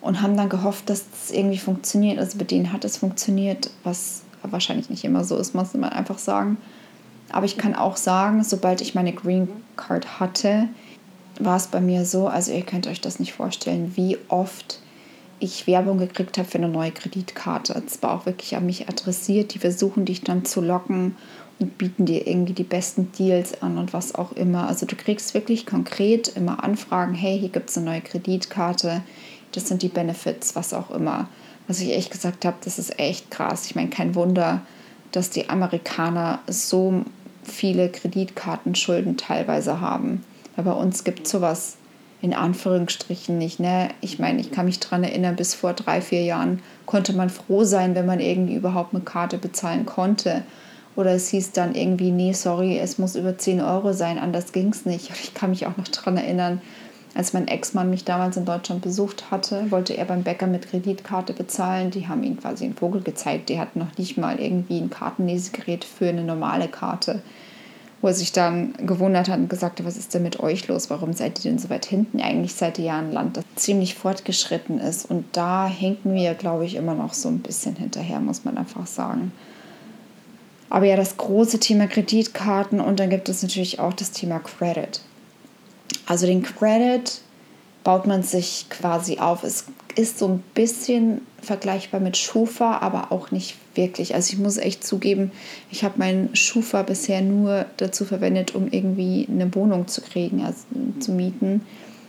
und 0.00 0.22
haben 0.22 0.36
dann 0.36 0.48
gehofft, 0.48 0.88
dass 0.88 1.04
es 1.12 1.30
irgendwie 1.30 1.58
funktioniert. 1.58 2.18
Also 2.18 2.38
bei 2.38 2.44
denen 2.44 2.72
hat 2.72 2.84
es 2.84 2.96
funktioniert, 2.96 3.70
was 3.84 4.22
wahrscheinlich 4.42 4.88
nicht 4.90 5.04
immer 5.04 5.24
so 5.24 5.36
ist, 5.36 5.54
muss 5.54 5.74
man 5.74 5.90
einfach 5.90 6.18
sagen. 6.18 6.56
Aber 7.30 7.44
ich 7.44 7.58
kann 7.58 7.74
auch 7.74 7.96
sagen, 7.96 8.42
sobald 8.42 8.80
ich 8.80 8.94
meine 8.94 9.12
Green 9.12 9.48
Card 9.76 10.18
hatte, 10.18 10.68
war 11.38 11.56
es 11.56 11.66
bei 11.66 11.80
mir 11.80 12.04
so, 12.04 12.26
also 12.26 12.52
ihr 12.52 12.62
könnt 12.62 12.86
euch 12.86 13.00
das 13.00 13.20
nicht 13.20 13.34
vorstellen, 13.34 13.92
wie 13.96 14.16
oft 14.28 14.80
ich 15.40 15.66
Werbung 15.66 15.98
gekriegt 15.98 16.38
habe 16.38 16.48
für 16.48 16.58
eine 16.58 16.68
neue 16.68 16.90
Kreditkarte. 16.90 17.80
Es 17.86 18.02
war 18.02 18.12
auch 18.12 18.26
wirklich 18.26 18.56
an 18.56 18.66
mich 18.66 18.88
adressiert. 18.88 19.54
Die 19.54 19.58
versuchen 19.58 20.04
dich 20.04 20.22
dann 20.22 20.44
zu 20.44 20.60
locken 20.60 21.16
und 21.58 21.78
bieten 21.78 22.06
dir 22.06 22.26
irgendwie 22.26 22.52
die 22.52 22.64
besten 22.64 23.10
Deals 23.12 23.62
an 23.62 23.78
und 23.78 23.92
was 23.92 24.14
auch 24.14 24.32
immer. 24.32 24.68
Also 24.68 24.86
du 24.86 24.96
kriegst 24.96 25.34
wirklich 25.34 25.66
konkret 25.66 26.28
immer 26.28 26.62
Anfragen, 26.62 27.14
hey, 27.14 27.38
hier 27.38 27.48
gibt 27.48 27.70
es 27.70 27.76
eine 27.76 27.86
neue 27.86 28.00
Kreditkarte, 28.00 29.02
das 29.52 29.66
sind 29.66 29.82
die 29.82 29.88
Benefits, 29.88 30.54
was 30.54 30.74
auch 30.74 30.90
immer. 30.90 31.28
Was 31.66 31.80
ich 31.80 31.92
echt 31.92 32.10
gesagt 32.10 32.44
habe, 32.44 32.56
das 32.64 32.78
ist 32.78 32.98
echt 32.98 33.30
krass. 33.30 33.66
Ich 33.66 33.74
meine, 33.74 33.90
kein 33.90 34.14
Wunder, 34.14 34.62
dass 35.12 35.30
die 35.30 35.48
Amerikaner 35.48 36.40
so 36.46 37.02
viele 37.42 37.88
Kreditkartenschulden 37.88 39.16
teilweise 39.16 39.80
haben. 39.80 40.22
Weil 40.54 40.66
bei 40.66 40.72
uns 40.72 41.04
gibt 41.04 41.26
es 41.26 41.30
sowas 41.30 41.77
in 42.20 42.34
Anführungsstrichen 42.34 43.38
nicht. 43.38 43.60
Ne? 43.60 43.88
Ich 44.00 44.18
meine, 44.18 44.40
ich 44.40 44.50
kann 44.50 44.66
mich 44.66 44.80
daran 44.80 45.04
erinnern, 45.04 45.36
bis 45.36 45.54
vor 45.54 45.72
drei, 45.72 46.00
vier 46.00 46.22
Jahren 46.22 46.60
konnte 46.86 47.12
man 47.12 47.30
froh 47.30 47.64
sein, 47.64 47.94
wenn 47.94 48.06
man 48.06 48.20
irgendwie 48.20 48.56
überhaupt 48.56 48.94
eine 48.94 49.04
Karte 49.04 49.38
bezahlen 49.38 49.86
konnte. 49.86 50.42
Oder 50.96 51.12
es 51.12 51.28
hieß 51.28 51.52
dann 51.52 51.76
irgendwie, 51.76 52.10
nee, 52.10 52.32
sorry, 52.32 52.78
es 52.78 52.98
muss 52.98 53.14
über 53.14 53.38
10 53.38 53.60
Euro 53.60 53.92
sein, 53.92 54.18
anders 54.18 54.50
ging 54.52 54.70
es 54.70 54.84
nicht. 54.84 55.10
Ich 55.22 55.32
kann 55.32 55.50
mich 55.50 55.66
auch 55.66 55.76
noch 55.76 55.86
daran 55.86 56.16
erinnern, 56.16 56.60
als 57.14 57.32
mein 57.32 57.48
Ex-Mann 57.48 57.88
mich 57.88 58.04
damals 58.04 58.36
in 58.36 58.44
Deutschland 58.44 58.82
besucht 58.82 59.30
hatte, 59.30 59.70
wollte 59.70 59.96
er 59.96 60.04
beim 60.04 60.24
Bäcker 60.24 60.46
mit 60.46 60.68
Kreditkarte 60.68 61.32
bezahlen. 61.32 61.90
Die 61.90 62.08
haben 62.08 62.22
ihm 62.22 62.38
quasi 62.38 62.64
einen 62.64 62.74
Vogel 62.74 63.02
gezeigt. 63.02 63.48
Der 63.48 63.60
hat 63.60 63.76
noch 63.76 63.96
nicht 63.96 64.18
mal 64.18 64.40
irgendwie 64.40 64.78
ein 64.78 64.90
Kartenlesegerät 64.90 65.84
für 65.84 66.08
eine 66.08 66.22
normale 66.22 66.68
Karte 66.68 67.22
wo 68.00 68.08
er 68.08 68.14
sich 68.14 68.32
dann 68.32 68.74
gewundert 68.86 69.28
hat 69.28 69.38
und 69.38 69.50
gesagt 69.50 69.80
hat, 69.80 69.86
was 69.86 69.96
ist 69.96 70.14
denn 70.14 70.22
mit 70.22 70.40
euch 70.40 70.68
los? 70.68 70.88
Warum 70.88 71.12
seid 71.12 71.44
ihr 71.44 71.50
denn 71.50 71.58
so 71.58 71.68
weit 71.68 71.84
hinten? 71.84 72.20
Eigentlich 72.20 72.54
seid 72.54 72.78
ihr 72.78 72.86
ja 72.86 72.98
ein 72.98 73.12
Land, 73.12 73.36
das 73.36 73.44
ziemlich 73.56 73.94
fortgeschritten 73.94 74.78
ist. 74.78 75.10
Und 75.10 75.24
da 75.32 75.66
hinken 75.66 76.14
wir, 76.14 76.34
glaube 76.34 76.64
ich, 76.64 76.76
immer 76.76 76.94
noch 76.94 77.12
so 77.12 77.28
ein 77.28 77.40
bisschen 77.40 77.74
hinterher, 77.74 78.20
muss 78.20 78.44
man 78.44 78.56
einfach 78.56 78.86
sagen. 78.86 79.32
Aber 80.70 80.86
ja, 80.86 80.96
das 80.96 81.16
große 81.16 81.58
Thema 81.58 81.86
Kreditkarten 81.86 82.80
und 82.80 83.00
dann 83.00 83.10
gibt 83.10 83.28
es 83.28 83.42
natürlich 83.42 83.80
auch 83.80 83.94
das 83.94 84.12
Thema 84.12 84.38
Credit. 84.38 85.00
Also 86.06 86.26
den 86.26 86.42
Credit 86.42 87.20
baut 87.84 88.06
man 88.06 88.22
sich 88.22 88.66
quasi 88.68 89.18
auf. 89.18 89.44
Es 89.44 89.64
ist 89.98 90.18
so 90.18 90.28
ein 90.28 90.44
bisschen 90.54 91.22
vergleichbar 91.42 92.00
mit 92.00 92.16
Schufa, 92.16 92.78
aber 92.78 93.10
auch 93.10 93.32
nicht 93.32 93.56
wirklich. 93.74 94.14
Also 94.14 94.32
ich 94.32 94.38
muss 94.38 94.56
echt 94.56 94.84
zugeben, 94.84 95.32
ich 95.72 95.82
habe 95.82 95.98
meinen 95.98 96.36
Schufa 96.36 96.82
bisher 96.82 97.20
nur 97.20 97.66
dazu 97.78 98.04
verwendet, 98.04 98.54
um 98.54 98.68
irgendwie 98.70 99.26
eine 99.28 99.52
Wohnung 99.56 99.88
zu 99.88 100.00
kriegen, 100.00 100.44
also 100.44 100.60
zu 101.00 101.10
mieten. 101.10 101.66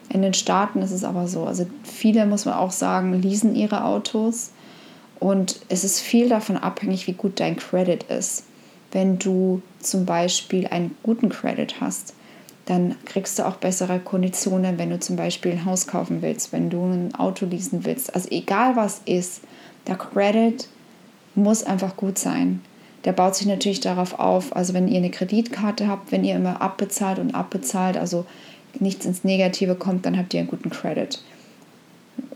In 0.07 0.21
den 0.21 0.35
Staaten 0.35 0.83
ist 0.83 0.91
es 0.91 1.03
aber 1.03 1.27
so. 1.27 1.45
Also 1.45 1.65
viele, 1.83 2.27
muss 2.27 2.45
man 2.45 2.55
auch 2.55 2.71
sagen, 2.71 3.19
leasen 3.19 3.55
ihre 3.55 3.83
Autos 3.83 4.51
und 5.19 5.59
es 5.67 5.83
ist 5.83 5.99
viel 5.99 6.29
davon 6.29 6.57
abhängig, 6.57 7.07
wie 7.07 7.13
gut 7.13 7.39
dein 7.39 7.57
Credit 7.57 8.03
ist. 8.03 8.43
Wenn 8.91 9.17
du 9.17 9.63
zum 9.79 10.05
Beispiel 10.05 10.67
einen 10.67 10.95
guten 11.01 11.29
Credit 11.29 11.81
hast, 11.81 12.13
dann 12.69 12.95
kriegst 13.05 13.39
du 13.39 13.47
auch 13.47 13.55
bessere 13.55 13.99
Konditionen, 13.99 14.77
wenn 14.77 14.91
du 14.91 14.99
zum 14.99 15.15
Beispiel 15.15 15.53
ein 15.53 15.65
Haus 15.65 15.87
kaufen 15.87 16.21
willst, 16.21 16.53
wenn 16.53 16.69
du 16.69 16.83
ein 16.83 17.15
Auto 17.15 17.47
leasen 17.47 17.83
willst. 17.83 18.13
Also 18.13 18.29
egal 18.29 18.75
was 18.75 19.01
ist, 19.05 19.41
der 19.87 19.95
Credit 19.95 20.67
muss 21.33 21.63
einfach 21.63 21.97
gut 21.97 22.19
sein. 22.19 22.61
Der 23.05 23.13
baut 23.13 23.35
sich 23.35 23.47
natürlich 23.47 23.79
darauf 23.79 24.19
auf, 24.19 24.55
also 24.55 24.75
wenn 24.75 24.87
ihr 24.87 24.97
eine 24.97 25.09
Kreditkarte 25.09 25.87
habt, 25.87 26.11
wenn 26.11 26.23
ihr 26.23 26.35
immer 26.35 26.61
abbezahlt 26.61 27.17
und 27.17 27.33
abbezahlt, 27.33 27.97
also 27.97 28.27
nichts 28.79 29.03
ins 29.03 29.23
Negative 29.23 29.73
kommt, 29.73 30.05
dann 30.05 30.15
habt 30.15 30.31
ihr 30.35 30.41
einen 30.41 30.49
guten 30.49 30.69
Credit. 30.69 31.23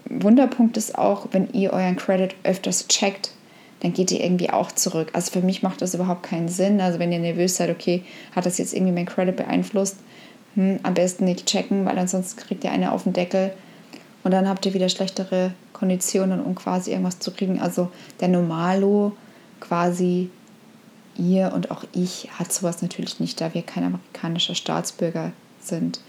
Wunderpunkt 0.05 0.77
ist 0.77 0.97
auch, 0.97 1.27
wenn 1.31 1.53
ihr 1.53 1.73
euren 1.73 1.95
Credit 1.95 2.33
öfters 2.43 2.87
checkt, 2.87 3.33
dann 3.83 3.91
geht 3.91 4.11
ihr 4.11 4.23
irgendwie 4.23 4.49
auch 4.49 4.71
zurück. 4.71 5.09
Also 5.11 5.31
für 5.31 5.41
mich 5.41 5.61
macht 5.61 5.81
das 5.81 5.93
überhaupt 5.93 6.23
keinen 6.23 6.47
Sinn. 6.47 6.79
Also 6.79 6.99
wenn 6.99 7.11
ihr 7.11 7.19
nervös 7.19 7.57
seid, 7.57 7.69
okay, 7.69 8.03
hat 8.33 8.45
das 8.45 8.57
jetzt 8.57 8.73
irgendwie 8.73 8.93
mein 8.93 9.05
Credit 9.05 9.35
beeinflusst, 9.35 9.97
hm, 10.55 10.79
am 10.83 10.93
besten 10.93 11.25
nicht 11.25 11.45
checken, 11.45 11.85
weil 11.85 11.99
ansonsten 11.99 12.39
kriegt 12.39 12.63
ihr 12.63 12.71
eine 12.71 12.93
auf 12.93 13.03
den 13.03 13.11
Deckel 13.11 13.53
und 14.23 14.31
dann 14.31 14.47
habt 14.47 14.65
ihr 14.65 14.73
wieder 14.73 14.87
schlechtere 14.87 15.53
Konditionen, 15.73 16.41
um 16.41 16.55
quasi 16.55 16.91
irgendwas 16.91 17.19
zu 17.19 17.31
kriegen. 17.31 17.59
Also 17.59 17.91
der 18.21 18.29
Normalo, 18.29 19.17
quasi 19.59 20.29
ihr 21.17 21.51
und 21.53 21.69
auch 21.69 21.83
ich, 21.91 22.29
hat 22.39 22.53
sowas 22.53 22.81
natürlich 22.81 23.19
nicht, 23.19 23.41
da 23.41 23.53
wir 23.53 23.63
kein 23.63 23.83
amerikanischer 23.83 24.55
Staatsbürger 24.55 25.33
sind. 25.59 25.99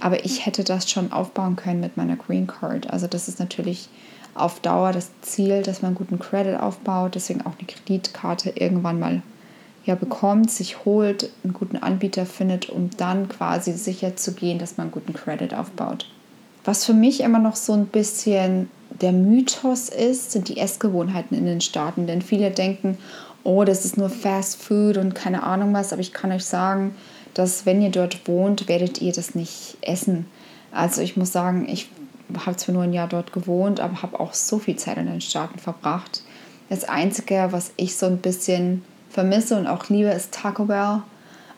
Aber 0.00 0.26
ich 0.26 0.44
hätte 0.44 0.64
das 0.64 0.90
schon 0.90 1.12
aufbauen 1.12 1.56
können 1.56 1.80
mit 1.80 1.96
meiner 1.96 2.16
Green 2.16 2.46
Card. 2.46 2.90
Also 2.90 3.06
das 3.06 3.26
ist 3.26 3.40
natürlich 3.40 3.88
auf 4.36 4.60
Dauer 4.60 4.92
das 4.92 5.10
Ziel, 5.22 5.62
dass 5.62 5.82
man 5.82 5.94
guten 5.94 6.18
Credit 6.18 6.60
aufbaut, 6.60 7.14
deswegen 7.14 7.42
auch 7.42 7.58
eine 7.58 7.66
Kreditkarte 7.66 8.50
irgendwann 8.50 9.00
mal 9.00 9.22
ja 9.84 9.94
bekommt, 9.94 10.50
sich 10.50 10.84
holt, 10.84 11.30
einen 11.44 11.52
guten 11.52 11.76
Anbieter 11.76 12.26
findet, 12.26 12.68
um 12.68 12.90
dann 12.96 13.28
quasi 13.28 13.72
sicher 13.72 14.16
zu 14.16 14.32
gehen, 14.32 14.58
dass 14.58 14.76
man 14.76 14.90
guten 14.90 15.14
Credit 15.14 15.54
aufbaut. 15.54 16.06
Was 16.64 16.84
für 16.84 16.94
mich 16.94 17.20
immer 17.20 17.38
noch 17.38 17.54
so 17.54 17.72
ein 17.72 17.86
bisschen 17.86 18.68
der 19.00 19.12
Mythos 19.12 19.88
ist, 19.88 20.32
sind 20.32 20.48
die 20.48 20.58
Essgewohnheiten 20.58 21.36
in 21.36 21.46
den 21.46 21.60
Staaten. 21.60 22.06
Denn 22.06 22.22
viele 22.22 22.50
denken, 22.50 22.98
oh, 23.44 23.64
das 23.64 23.84
ist 23.84 23.96
nur 23.96 24.08
Fast 24.08 24.60
Food 24.60 24.96
und 24.96 25.14
keine 25.14 25.44
Ahnung 25.44 25.72
was. 25.72 25.92
Aber 25.92 26.00
ich 26.00 26.12
kann 26.12 26.32
euch 26.32 26.44
sagen, 26.44 26.94
dass 27.34 27.66
wenn 27.66 27.82
ihr 27.82 27.90
dort 27.90 28.26
wohnt, 28.26 28.68
werdet 28.68 29.00
ihr 29.00 29.12
das 29.12 29.34
nicht 29.34 29.76
essen. 29.82 30.26
Also 30.72 31.02
ich 31.02 31.16
muss 31.16 31.32
sagen, 31.32 31.68
ich 31.68 31.88
habe 32.44 32.56
zwar 32.56 32.74
nur 32.74 32.84
ein 32.84 32.92
Jahr 32.92 33.08
dort 33.08 33.32
gewohnt, 33.32 33.80
aber 33.80 34.02
habe 34.02 34.18
auch 34.20 34.34
so 34.34 34.58
viel 34.58 34.76
Zeit 34.76 34.98
in 34.98 35.06
den 35.06 35.20
Staaten 35.20 35.58
verbracht 35.58 36.22
Das 36.68 36.84
Einzige, 36.84 37.48
was 37.50 37.72
ich 37.76 37.96
so 37.96 38.06
ein 38.06 38.18
bisschen 38.18 38.84
vermisse 39.10 39.56
und 39.56 39.66
auch 39.66 39.88
liebe, 39.88 40.08
ist 40.08 40.32
Taco 40.32 40.64
Bell. 40.64 41.02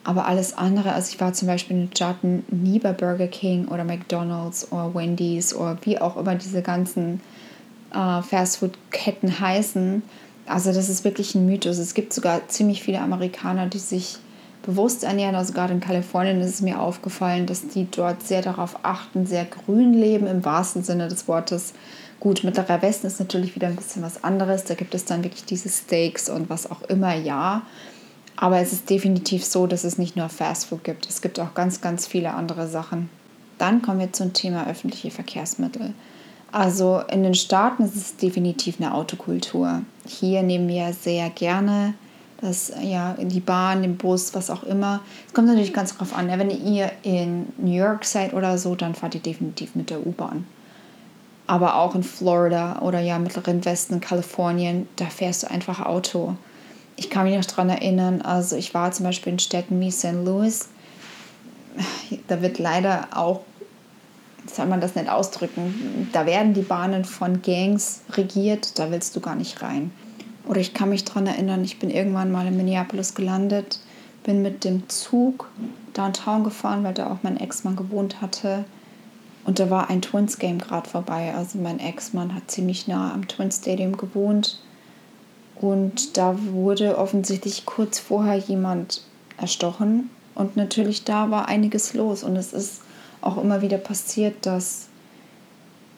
Aber 0.04 0.26
alles 0.26 0.56
andere, 0.56 0.92
also 0.92 1.12
ich 1.12 1.20
war 1.20 1.32
zum 1.34 1.48
Beispiel 1.48 1.76
in 1.76 1.90
Jutton 1.94 2.44
nie 2.50 2.78
bei 2.78 2.92
Burger 2.92 3.26
King 3.26 3.68
oder 3.68 3.84
McDonald's 3.84 4.70
oder 4.72 4.94
Wendy's 4.94 5.54
oder 5.54 5.76
wie 5.82 6.00
auch 6.00 6.16
immer 6.16 6.34
diese 6.34 6.62
ganzen 6.62 7.20
äh, 7.92 8.22
Fastfood-Ketten 8.22 9.40
heißen. 9.40 10.02
Also 10.46 10.72
das 10.72 10.88
ist 10.88 11.04
wirklich 11.04 11.34
ein 11.34 11.46
Mythos. 11.46 11.78
Es 11.78 11.92
gibt 11.92 12.14
sogar 12.14 12.48
ziemlich 12.48 12.82
viele 12.82 13.00
Amerikaner, 13.00 13.66
die 13.66 13.78
sich 13.78 14.18
bewusst 14.68 15.02
ernähren. 15.02 15.34
Also 15.34 15.54
gerade 15.54 15.72
in 15.72 15.80
Kalifornien 15.80 16.42
ist 16.42 16.50
es 16.50 16.60
mir 16.60 16.78
aufgefallen, 16.78 17.46
dass 17.46 17.68
die 17.68 17.90
dort 17.90 18.22
sehr 18.22 18.42
darauf 18.42 18.80
achten, 18.82 19.24
sehr 19.24 19.46
grün 19.46 19.94
leben 19.94 20.26
im 20.26 20.44
wahrsten 20.44 20.82
Sinne 20.82 21.08
des 21.08 21.26
Wortes. 21.26 21.72
Gut, 22.20 22.44
Mittlerer 22.44 22.82
Westen 22.82 23.06
ist 23.06 23.18
natürlich 23.18 23.54
wieder 23.54 23.68
ein 23.68 23.76
bisschen 23.76 24.02
was 24.02 24.22
anderes. 24.22 24.64
Da 24.64 24.74
gibt 24.74 24.94
es 24.94 25.06
dann 25.06 25.24
wirklich 25.24 25.46
diese 25.46 25.70
Steaks 25.70 26.28
und 26.28 26.50
was 26.50 26.70
auch 26.70 26.82
immer, 26.82 27.14
ja. 27.14 27.62
Aber 28.36 28.58
es 28.58 28.74
ist 28.74 28.90
definitiv 28.90 29.42
so, 29.42 29.66
dass 29.66 29.84
es 29.84 29.96
nicht 29.96 30.16
nur 30.16 30.28
Fastfood 30.28 30.84
gibt. 30.84 31.08
Es 31.08 31.22
gibt 31.22 31.40
auch 31.40 31.54
ganz, 31.54 31.80
ganz 31.80 32.06
viele 32.06 32.34
andere 32.34 32.68
Sachen. 32.68 33.08
Dann 33.56 33.80
kommen 33.80 34.00
wir 34.00 34.12
zum 34.12 34.34
Thema 34.34 34.68
öffentliche 34.68 35.10
Verkehrsmittel. 35.10 35.94
Also 36.52 37.00
in 37.10 37.22
den 37.22 37.34
Staaten 37.34 37.84
ist 37.84 37.96
es 37.96 38.16
definitiv 38.16 38.76
eine 38.78 38.92
Autokultur. 38.92 39.80
Hier 40.06 40.42
nehmen 40.42 40.68
wir 40.68 40.92
sehr 40.92 41.30
gerne 41.30 41.94
das, 42.40 42.72
ja, 42.82 43.14
die 43.18 43.40
Bahn, 43.40 43.82
den 43.82 43.96
Bus, 43.96 44.34
was 44.34 44.50
auch 44.50 44.62
immer. 44.62 45.00
Es 45.26 45.34
kommt 45.34 45.48
natürlich 45.48 45.72
ganz 45.72 45.96
drauf 45.96 46.14
an. 46.14 46.28
Wenn 46.28 46.50
ihr 46.50 46.92
in 47.02 47.52
New 47.58 47.74
York 47.74 48.04
seid 48.04 48.32
oder 48.32 48.58
so, 48.58 48.74
dann 48.74 48.94
fahrt 48.94 49.14
ihr 49.14 49.20
definitiv 49.20 49.74
mit 49.74 49.90
der 49.90 50.06
U-Bahn. 50.06 50.46
Aber 51.46 51.76
auch 51.76 51.94
in 51.94 52.02
Florida 52.02 52.80
oder 52.80 53.00
ja, 53.00 53.18
mittleren 53.18 53.64
Westen, 53.64 54.00
Kalifornien, 54.00 54.86
da 54.96 55.06
fährst 55.06 55.42
du 55.42 55.50
einfach 55.50 55.84
Auto 55.84 56.36
ich 56.98 57.10
kann 57.10 57.24
mich 57.24 57.36
noch 57.36 57.44
daran 57.44 57.70
erinnern, 57.70 58.22
also 58.22 58.56
ich 58.56 58.74
war 58.74 58.90
zum 58.90 59.06
Beispiel 59.06 59.32
in 59.32 59.38
Städten 59.38 59.80
wie 59.80 59.90
St. 59.90 60.24
Louis. 60.24 60.68
Da 62.26 62.42
wird 62.42 62.58
leider 62.58 63.08
auch, 63.12 63.42
soll 64.52 64.66
man 64.66 64.80
das 64.80 64.96
nicht 64.96 65.08
ausdrücken, 65.08 66.08
da 66.12 66.26
werden 66.26 66.54
die 66.54 66.62
Bahnen 66.62 67.04
von 67.04 67.40
Gangs 67.40 68.00
regiert, 68.10 68.78
da 68.78 68.90
willst 68.90 69.14
du 69.14 69.20
gar 69.20 69.36
nicht 69.36 69.62
rein. 69.62 69.92
Oder 70.48 70.60
ich 70.60 70.72
kann 70.72 70.88
mich 70.88 71.04
daran 71.04 71.26
erinnern, 71.26 71.62
ich 71.62 71.78
bin 71.78 71.90
irgendwann 71.90 72.32
mal 72.32 72.46
in 72.46 72.56
Minneapolis 72.56 73.14
gelandet, 73.14 73.80
bin 74.24 74.42
mit 74.42 74.64
dem 74.64 74.88
Zug 74.88 75.50
downtown 75.92 76.42
gefahren, 76.42 76.84
weil 76.84 76.94
da 76.94 77.10
auch 77.10 77.18
mein 77.22 77.38
Ex-Mann 77.38 77.76
gewohnt 77.76 78.22
hatte. 78.22 78.64
Und 79.44 79.58
da 79.58 79.70
war 79.70 79.90
ein 79.90 80.02
Twins 80.02 80.38
Game 80.38 80.58
gerade 80.58 80.88
vorbei. 80.88 81.34
Also 81.34 81.58
mein 81.58 81.80
Ex-Mann 81.80 82.34
hat 82.34 82.50
ziemlich 82.50 82.88
nah 82.88 83.12
am 83.12 83.28
Twins 83.28 83.58
Stadium 83.58 83.96
gewohnt. 83.96 84.60
Und 85.54 86.16
da 86.16 86.36
wurde 86.52 86.98
offensichtlich 86.98 87.66
kurz 87.66 87.98
vorher 87.98 88.36
jemand 88.36 89.02
erstochen. 89.36 90.10
Und 90.34 90.56
natürlich 90.56 91.04
da 91.04 91.30
war 91.30 91.48
einiges 91.48 91.94
los. 91.94 92.22
Und 92.22 92.36
es 92.36 92.52
ist 92.52 92.82
auch 93.20 93.36
immer 93.38 93.60
wieder 93.60 93.78
passiert, 93.78 94.46
dass 94.46 94.87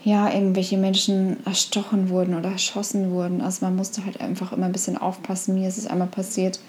ja, 0.02 0.32
irgendwelche 0.32 0.78
Menschen 0.78 1.44
erstochen 1.44 2.08
wurden 2.08 2.34
oder 2.34 2.50
erschossen 2.50 3.10
wurden. 3.10 3.40
Also 3.40 3.64
man 3.64 3.76
musste 3.76 4.04
halt 4.04 4.20
einfach 4.20 4.52
immer 4.52 4.66
ein 4.66 4.72
bisschen 4.72 4.96
aufpassen. 4.96 5.54
Mir 5.54 5.68
ist 5.68 5.78
es 5.78 5.86
einmal 5.86 6.08
passiert, 6.08 6.60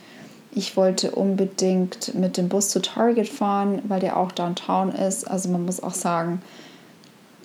ich 0.53 0.75
wollte 0.75 1.11
unbedingt 1.11 2.13
mit 2.13 2.35
dem 2.35 2.49
Bus 2.49 2.69
zu 2.69 2.81
Target 2.81 3.29
fahren, 3.29 3.81
weil 3.87 4.01
der 4.01 4.17
auch 4.17 4.33
downtown 4.33 4.91
ist. 4.91 5.25
Also 5.29 5.47
man 5.47 5.63
muss 5.63 5.81
auch 5.81 5.93
sagen, 5.93 6.41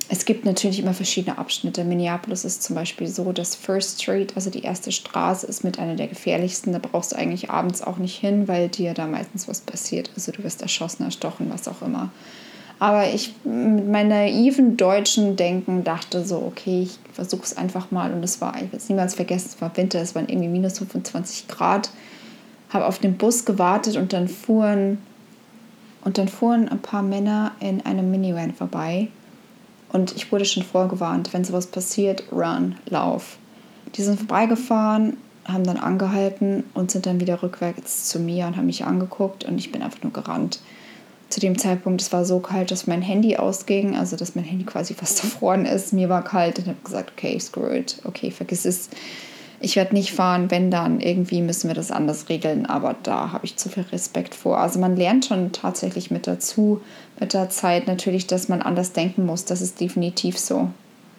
es 0.09 0.25
gibt 0.25 0.44
natürlich 0.44 0.81
immer 0.81 0.94
verschiedene 0.94 1.38
Abschnitte. 1.38 1.85
Minneapolis 1.85 2.44
ist 2.44 2.62
zum 2.62 2.77
Beispiel 2.77 3.07
so, 3.09 3.33
dass 3.33 3.55
First 3.55 4.03
Street, 4.03 4.33
also 4.37 4.51
die 4.51 4.62
erste 4.62 4.92
Straße, 4.92 5.46
ist 5.46 5.64
mit 5.64 5.79
einer 5.79 5.96
der 5.96 6.09
gefährlichsten. 6.09 6.72
Da 6.72 6.79
brauchst 6.79 7.12
du 7.12 7.16
eigentlich 7.16 7.51
abends 7.51 7.83
auch 7.83 7.99
nicht 7.99 8.16
hin, 8.16 8.46
weil 8.49 8.68
dir 8.68 8.94
da 8.94 9.07
meistens 9.07 9.49
was 9.49 9.61
passiert. 9.61 10.11
Also 10.14 10.33
du 10.33 10.44
wirst 10.44 10.62
erschossen, 10.62 11.05
erstochen, 11.05 11.51
was 11.51 11.66
auch 11.66 11.83
immer. 11.83 12.11
Aber 12.78 13.08
ich 13.08 13.34
mit 13.44 13.88
meinem 13.88 14.08
naiven 14.08 14.76
deutschen 14.76 15.36
Denken 15.36 15.82
dachte 15.82 16.24
so, 16.24 16.36
okay, 16.36 16.82
ich 16.82 16.98
versuche 17.12 17.42
es 17.42 17.56
einfach 17.56 17.90
mal. 17.90 18.12
Und 18.12 18.22
es 18.22 18.40
war, 18.40 18.54
ich 18.56 18.62
werde 18.62 18.76
es 18.76 18.88
niemals 18.88 19.14
vergessen, 19.14 19.50
es 19.54 19.60
war 19.60 19.74
Winter, 19.76 20.00
es 20.00 20.14
waren 20.14 20.28
irgendwie 20.28 20.48
minus 20.48 20.78
25 20.78 21.48
Grad. 21.48 21.90
Habe 22.70 22.86
auf 22.86 22.98
den 22.98 23.16
Bus 23.16 23.44
gewartet 23.44 23.96
und 23.96 24.12
dann 24.12 24.28
fuhren 24.28 24.98
und 26.04 26.18
dann 26.18 26.28
fuhren 26.28 26.68
ein 26.68 26.80
paar 26.80 27.02
Männer 27.02 27.52
in 27.60 27.84
einem 27.86 28.10
Minivan 28.10 28.52
vorbei 28.52 29.08
und 29.96 30.14
ich 30.14 30.30
wurde 30.30 30.44
schon 30.44 30.62
vorgewarnt, 30.62 31.32
wenn 31.32 31.44
sowas 31.44 31.66
passiert, 31.68 32.24
run, 32.32 32.76
lauf. 32.86 33.38
Die 33.94 34.02
sind 34.02 34.18
vorbeigefahren, 34.18 35.16
haben 35.46 35.64
dann 35.64 35.78
angehalten 35.78 36.64
und 36.74 36.90
sind 36.90 37.06
dann 37.06 37.20
wieder 37.20 37.42
rückwärts 37.42 38.08
zu 38.08 38.18
mir 38.18 38.46
und 38.46 38.56
haben 38.56 38.66
mich 38.66 38.84
angeguckt 38.84 39.44
und 39.44 39.58
ich 39.58 39.72
bin 39.72 39.82
einfach 39.82 40.02
nur 40.02 40.12
gerannt. 40.12 40.60
Zu 41.28 41.40
dem 41.40 41.58
Zeitpunkt, 41.58 42.00
es 42.00 42.12
war 42.12 42.24
so 42.24 42.38
kalt, 42.38 42.70
dass 42.70 42.86
mein 42.86 43.02
Handy 43.02 43.36
ausging, 43.36 43.96
also 43.96 44.16
dass 44.16 44.34
mein 44.34 44.44
Handy 44.44 44.64
quasi 44.64 44.94
fast 44.94 45.22
erfroren 45.24 45.66
ist. 45.66 45.92
Mir 45.92 46.08
war 46.08 46.22
kalt 46.22 46.58
und 46.58 46.68
habe 46.68 46.78
gesagt, 46.84 47.12
okay, 47.16 47.38
screw 47.40 47.74
it, 47.74 48.00
okay, 48.04 48.30
vergiss 48.30 48.64
es 48.64 48.90
ich 49.60 49.76
werde 49.76 49.94
nicht 49.94 50.12
fahren, 50.12 50.50
wenn 50.50 50.70
dann, 50.70 51.00
irgendwie 51.00 51.40
müssen 51.40 51.68
wir 51.68 51.74
das 51.74 51.90
anders 51.90 52.28
regeln, 52.28 52.66
aber 52.66 52.94
da 53.02 53.32
habe 53.32 53.46
ich 53.46 53.56
zu 53.56 53.68
viel 53.68 53.84
Respekt 53.84 54.34
vor. 54.34 54.58
Also 54.58 54.78
man 54.78 54.96
lernt 54.96 55.24
schon 55.24 55.52
tatsächlich 55.52 56.10
mit 56.10 56.26
dazu, 56.26 56.80
mit 57.18 57.32
der 57.32 57.48
Zeit 57.48 57.86
natürlich, 57.86 58.26
dass 58.26 58.48
man 58.48 58.60
anders 58.60 58.92
denken 58.92 59.24
muss, 59.24 59.44
das 59.44 59.62
ist 59.62 59.80
definitiv 59.80 60.38
so. 60.38 60.70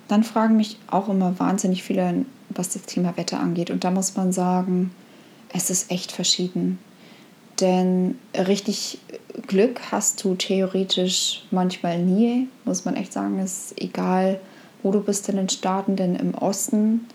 Dann 0.08 0.24
fragen 0.24 0.56
mich 0.56 0.78
auch 0.90 1.10
immer 1.10 1.40
wahnsinnig 1.40 1.84
viele, 1.84 2.26
was 2.50 2.70
das 2.70 2.84
Thema 2.84 3.18
Wetter 3.18 3.40
angeht 3.40 3.72
und 3.72 3.84
da 3.84 3.92
muss 3.92 4.16
man 4.16 4.32
sagen, 4.32 4.92
es 5.54 5.70
ist 5.70 5.92
echt 5.92 6.12
verschieden. 6.12 6.80
Denn 7.60 8.20
richtig 8.36 9.00
Glück 9.48 9.80
hast 9.92 10.24
du 10.24 10.36
theoretisch 10.36 11.44
manchmal 11.52 12.00
nie, 12.00 12.48
muss 12.66 12.86
man 12.86 12.96
echt 12.96 13.14
sagen. 13.14 13.40
Es 13.40 13.72
ist 13.72 13.82
egal, 13.82 14.40
wo 14.84 14.92
du 14.92 15.02
bist 15.02 15.30
in 15.30 15.38
den 15.38 15.50
Staaten, 15.50 15.96
denn 15.96 16.16
im 16.16 16.36
Osten 16.36 17.08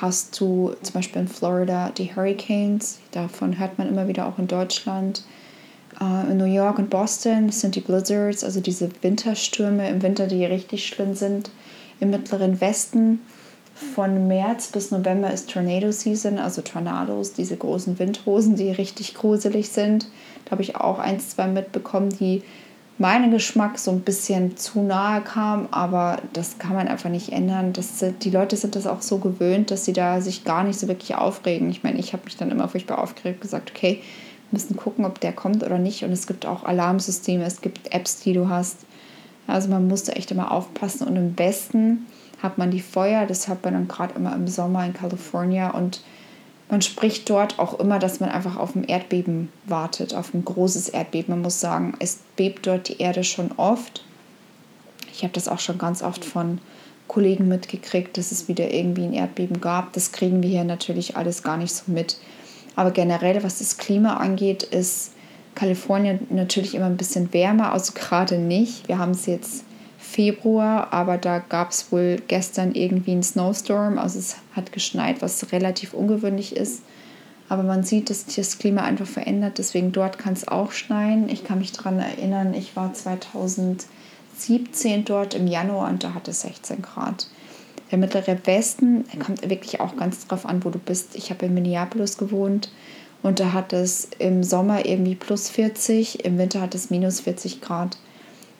hast 0.00 0.38
du 0.40 0.72
zum 0.82 0.94
Beispiel 0.94 1.22
in 1.22 1.28
Florida 1.28 1.90
die 1.90 2.14
Hurricanes, 2.14 2.98
davon 3.10 3.58
hört 3.58 3.78
man 3.78 3.88
immer 3.88 4.08
wieder 4.08 4.26
auch 4.26 4.38
in 4.38 4.48
Deutschland. 4.48 5.22
Äh, 6.00 6.30
in 6.30 6.38
New 6.38 6.44
York 6.44 6.78
und 6.78 6.90
Boston 6.90 7.50
sind 7.50 7.74
die 7.74 7.80
Blizzards, 7.80 8.44
also 8.44 8.60
diese 8.60 8.90
Winterstürme 9.02 9.88
im 9.88 10.02
Winter, 10.02 10.26
die 10.26 10.44
richtig 10.44 10.86
schlimm 10.86 11.14
sind. 11.14 11.50
Im 12.00 12.10
mittleren 12.10 12.60
Westen 12.60 13.20
von 13.94 14.28
März 14.28 14.68
bis 14.68 14.90
November 14.90 15.30
ist 15.32 15.50
Tornado 15.50 15.92
Season, 15.92 16.38
also 16.38 16.62
Tornados, 16.62 17.32
diese 17.32 17.56
großen 17.56 17.98
Windhosen, 17.98 18.56
die 18.56 18.70
richtig 18.70 19.14
gruselig 19.14 19.68
sind. 19.68 20.06
Da 20.44 20.52
habe 20.52 20.62
ich 20.62 20.76
auch 20.76 20.98
eins, 20.98 21.30
zwei 21.30 21.46
mitbekommen, 21.48 22.10
die 22.10 22.42
meinem 22.98 23.30
Geschmack 23.30 23.78
so 23.78 23.90
ein 23.90 24.00
bisschen 24.00 24.56
zu 24.56 24.80
nahe 24.80 25.22
kam, 25.22 25.66
aber 25.70 26.18
das 26.32 26.58
kann 26.58 26.74
man 26.74 26.88
einfach 26.88 27.10
nicht 27.10 27.32
ändern. 27.32 27.72
Das, 27.72 28.04
die 28.22 28.30
Leute 28.30 28.56
sind 28.56 28.76
das 28.76 28.86
auch 28.86 29.02
so 29.02 29.18
gewöhnt, 29.18 29.70
dass 29.70 29.84
sie 29.84 29.92
da 29.92 30.20
sich 30.20 30.44
gar 30.44 30.62
nicht 30.62 30.78
so 30.78 30.88
wirklich 30.88 31.14
aufregen. 31.14 31.70
Ich 31.70 31.82
meine, 31.82 31.98
ich 31.98 32.12
habe 32.12 32.24
mich 32.24 32.36
dann 32.36 32.50
immer 32.50 32.68
furchtbar 32.68 32.98
aufgeregt 32.98 33.38
und 33.38 33.42
gesagt, 33.42 33.72
okay, 33.74 34.02
wir 34.50 34.58
müssen 34.58 34.76
gucken, 34.76 35.04
ob 35.04 35.20
der 35.20 35.32
kommt 35.32 35.64
oder 35.64 35.78
nicht. 35.78 36.04
Und 36.04 36.12
es 36.12 36.26
gibt 36.26 36.46
auch 36.46 36.64
Alarmsysteme, 36.64 37.44
es 37.44 37.60
gibt 37.60 37.92
Apps, 37.92 38.20
die 38.20 38.34
du 38.34 38.48
hast. 38.48 38.78
Also 39.46 39.68
man 39.68 39.88
musste 39.88 40.14
echt 40.14 40.30
immer 40.30 40.52
aufpassen. 40.52 41.06
Und 41.06 41.16
im 41.16 41.38
Westen 41.38 42.06
hat 42.42 42.58
man 42.58 42.70
die 42.70 42.80
Feuer, 42.80 43.26
das 43.26 43.48
hat 43.48 43.64
man 43.64 43.74
dann 43.74 43.88
gerade 43.88 44.14
immer 44.14 44.34
im 44.34 44.48
Sommer 44.48 44.84
in 44.84 44.94
Kalifornien 44.94 45.70
und 45.70 46.02
man 46.68 46.80
spricht 46.80 47.28
dort 47.28 47.58
auch 47.58 47.78
immer, 47.78 47.98
dass 47.98 48.20
man 48.20 48.30
einfach 48.30 48.56
auf 48.56 48.74
ein 48.74 48.84
Erdbeben 48.84 49.50
wartet, 49.66 50.14
auf 50.14 50.32
ein 50.32 50.42
großes 50.42 50.88
Erdbeben. 50.88 51.34
Man 51.34 51.42
muss 51.42 51.60
sagen, 51.60 51.94
es 51.98 52.20
bebt 52.36 52.66
dort 52.66 52.88
die 52.88 52.98
Erde 52.98 53.24
schon 53.24 53.52
oft. 53.58 54.02
Ich 55.12 55.22
habe 55.22 55.34
das 55.34 55.48
auch 55.48 55.58
schon 55.58 55.76
ganz 55.76 56.02
oft 56.02 56.24
von 56.24 56.60
Kollegen 57.08 57.46
mitgekriegt, 57.46 58.16
dass 58.16 58.32
es 58.32 58.48
wieder 58.48 58.70
irgendwie 58.70 59.04
ein 59.04 59.12
Erdbeben 59.12 59.60
gab. 59.60 59.92
Das 59.92 60.12
kriegen 60.12 60.42
wir 60.42 60.48
hier 60.48 60.64
natürlich 60.64 61.14
alles 61.14 61.42
gar 61.42 61.58
nicht 61.58 61.74
so 61.74 61.92
mit. 61.92 62.16
Aber 62.74 62.90
generell, 62.90 63.42
was 63.44 63.58
das 63.58 63.76
Klima 63.76 64.14
angeht, 64.14 64.62
ist 64.62 65.12
Kalifornien 65.54 66.26
natürlich 66.30 66.74
immer 66.74 66.86
ein 66.86 66.96
bisschen 66.96 67.34
wärmer, 67.34 67.72
also 67.72 67.92
gerade 67.94 68.38
nicht. 68.38 68.88
Wir 68.88 68.96
haben 68.96 69.10
es 69.10 69.26
jetzt 69.26 69.64
Februar, 70.02 70.92
aber 70.92 71.16
da 71.16 71.38
gab 71.38 71.70
es 71.70 71.92
wohl 71.92 72.20
gestern 72.26 72.74
irgendwie 72.74 73.12
einen 73.12 73.22
Snowstorm. 73.22 73.98
Also 73.98 74.18
es 74.18 74.36
hat 74.54 74.72
geschneit, 74.72 75.22
was 75.22 75.52
relativ 75.52 75.94
ungewöhnlich 75.94 76.56
ist. 76.56 76.82
Aber 77.48 77.62
man 77.62 77.84
sieht, 77.84 78.10
dass 78.10 78.24
sich 78.24 78.36
das 78.36 78.58
Klima 78.58 78.82
einfach 78.82 79.06
verändert. 79.06 79.58
Deswegen 79.58 79.92
dort 79.92 80.18
kann 80.18 80.32
es 80.32 80.48
auch 80.48 80.72
schneien. 80.72 81.28
Ich 81.28 81.44
kann 81.44 81.60
mich 81.60 81.72
daran 81.72 81.98
erinnern, 81.98 82.52
ich 82.52 82.74
war 82.76 82.92
2017 82.92 85.04
dort 85.04 85.34
im 85.34 85.46
Januar 85.46 85.88
und 85.88 86.02
da 86.02 86.14
hatte 86.14 86.32
es 86.32 86.42
16 86.42 86.82
Grad. 86.82 87.28
Der 87.90 87.98
mittlere 87.98 88.38
Westen 88.44 89.04
kommt 89.24 89.48
wirklich 89.48 89.80
auch 89.80 89.96
ganz 89.96 90.26
drauf 90.26 90.46
an, 90.46 90.64
wo 90.64 90.70
du 90.70 90.78
bist. 90.78 91.14
Ich 91.14 91.30
habe 91.30 91.46
in 91.46 91.54
Minneapolis 91.54 92.18
gewohnt 92.18 92.72
und 93.22 93.38
da 93.38 93.52
hat 93.52 93.72
es 93.72 94.08
im 94.18 94.42
Sommer 94.42 94.84
irgendwie 94.84 95.14
plus 95.14 95.48
40, 95.48 96.24
im 96.24 96.38
Winter 96.38 96.60
hat 96.60 96.74
es 96.74 96.90
minus 96.90 97.20
40 97.20 97.60
Grad. 97.60 97.98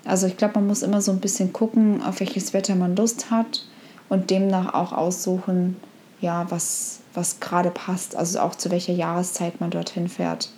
Also 0.04 0.26
ich 0.26 0.36
glaube, 0.36 0.54
man 0.54 0.66
muss 0.66 0.82
immer 0.82 1.00
so 1.00 1.12
ein 1.12 1.20
bisschen 1.20 1.52
gucken, 1.52 2.02
auf 2.02 2.20
welches 2.20 2.52
Wetter 2.52 2.74
man 2.74 2.96
Lust 2.96 3.30
hat 3.30 3.64
und 4.08 4.30
demnach 4.30 4.74
auch 4.74 4.92
aussuchen, 4.92 5.76
ja, 6.20 6.50
was, 6.50 7.00
was 7.14 7.40
gerade 7.40 7.70
passt, 7.70 8.16
also 8.16 8.40
auch 8.40 8.54
zu 8.54 8.70
welcher 8.70 8.92
Jahreszeit 8.92 9.60
man 9.60 9.70
dorthin 9.70 10.08
fährt. 10.08 10.50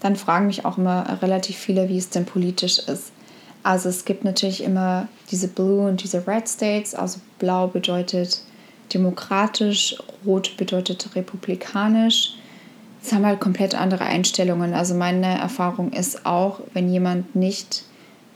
Dann 0.00 0.16
fragen 0.16 0.46
mich 0.46 0.64
auch 0.64 0.78
immer 0.78 1.20
relativ 1.22 1.56
viele, 1.56 1.88
wie 1.88 1.98
es 1.98 2.10
denn 2.10 2.24
politisch 2.24 2.78
ist. 2.78 3.12
Also 3.62 3.88
es 3.90 4.04
gibt 4.04 4.24
natürlich 4.24 4.62
immer 4.64 5.08
diese 5.30 5.48
Blue 5.48 5.86
und 5.86 6.02
diese 6.02 6.26
Red 6.26 6.48
States. 6.48 6.94
Also 6.94 7.20
blau 7.38 7.66
bedeutet 7.66 8.40
demokratisch, 8.94 9.96
rot 10.24 10.56
bedeutet 10.56 11.14
republikanisch. 11.14 12.34
Es 13.02 13.12
haben 13.12 13.26
halt 13.26 13.40
komplett 13.40 13.74
andere 13.74 14.04
Einstellungen. 14.04 14.74
Also 14.74 14.94
meine 14.94 15.38
Erfahrung 15.38 15.92
ist 15.92 16.24
auch, 16.26 16.60
wenn 16.72 16.90
jemand 16.90 17.34
nicht 17.36 17.84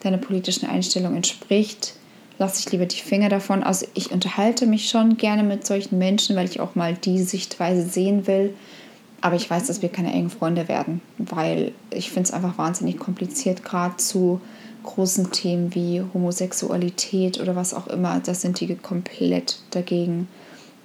deiner 0.05 0.19
politischen 0.19 0.69
Einstellung 0.69 1.17
entspricht, 1.17 1.95
lasse 2.39 2.61
ich 2.61 2.73
lieber 2.73 2.87
die 2.87 3.01
Finger 3.01 3.29
davon. 3.29 3.63
Also 3.63 3.87
ich 3.95 4.11
unterhalte 4.11 4.67
mich 4.67 4.89
schon 4.89 5.17
gerne 5.17 5.43
mit 5.43 5.67
solchen 5.67 5.99
Menschen, 5.99 6.37
weil 6.37 6.49
ich 6.49 6.61
auch 6.61 6.75
mal 6.75 6.95
die 6.95 7.23
Sichtweise 7.23 7.89
sehen 7.89 8.27
will. 8.27 8.55
Aber 9.21 9.37
ich 9.37 9.49
weiß, 9.49 9.67
dass 9.67 9.81
wir 9.81 9.89
keine 9.89 10.13
engen 10.13 10.29
Freunde 10.29 10.69
werden, 10.69 11.01
weil 11.17 11.73
ich 11.91 12.11
finde 12.11 12.29
es 12.29 12.35
einfach 12.35 12.59
wahnsinnig 12.59 12.99
kompliziert, 12.99 13.65
gerade 13.65 13.97
zu 13.97 14.41
großen 14.83 15.33
Themen 15.33 15.75
wie 15.75 16.03
Homosexualität 16.13 17.41
oder 17.41 17.57
was 17.57 17.73
auch 17.73 17.87
immer. 17.87 18.21
Da 18.21 18.35
sind 18.35 18.61
die 18.61 18.75
komplett 18.75 19.61
dagegen. 19.71 20.29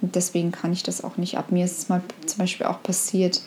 Und 0.00 0.14
deswegen 0.14 0.52
kann 0.52 0.72
ich 0.72 0.82
das 0.82 1.04
auch 1.04 1.18
nicht 1.18 1.36
ab. 1.36 1.52
Mir 1.52 1.66
ist 1.66 1.78
es 1.78 1.88
mal 1.90 2.00
zum 2.24 2.38
Beispiel 2.38 2.66
auch 2.66 2.82
passiert, 2.82 3.42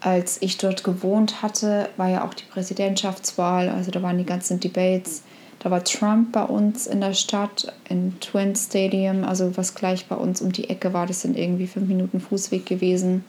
als 0.00 0.40
ich 0.40 0.58
dort 0.58 0.84
gewohnt 0.84 1.42
hatte, 1.42 1.88
war 1.96 2.08
ja 2.08 2.24
auch 2.24 2.34
die 2.34 2.44
Präsidentschaftswahl, 2.44 3.68
also 3.68 3.90
da 3.90 4.02
waren 4.02 4.18
die 4.18 4.24
ganzen 4.24 4.60
Debates. 4.60 5.22
Da 5.58 5.70
war 5.72 5.82
Trump 5.82 6.32
bei 6.32 6.44
uns 6.44 6.86
in 6.86 7.00
der 7.00 7.14
Stadt, 7.14 7.72
in 7.88 8.18
Twin 8.20 8.54
Stadium, 8.54 9.24
also 9.24 9.56
was 9.56 9.74
gleich 9.74 10.06
bei 10.06 10.14
uns 10.14 10.40
um 10.40 10.52
die 10.52 10.70
Ecke 10.70 10.92
war. 10.92 11.06
Das 11.06 11.22
sind 11.22 11.36
irgendwie 11.36 11.66
fünf 11.66 11.88
Minuten 11.88 12.20
Fußweg 12.20 12.64
gewesen. 12.64 13.24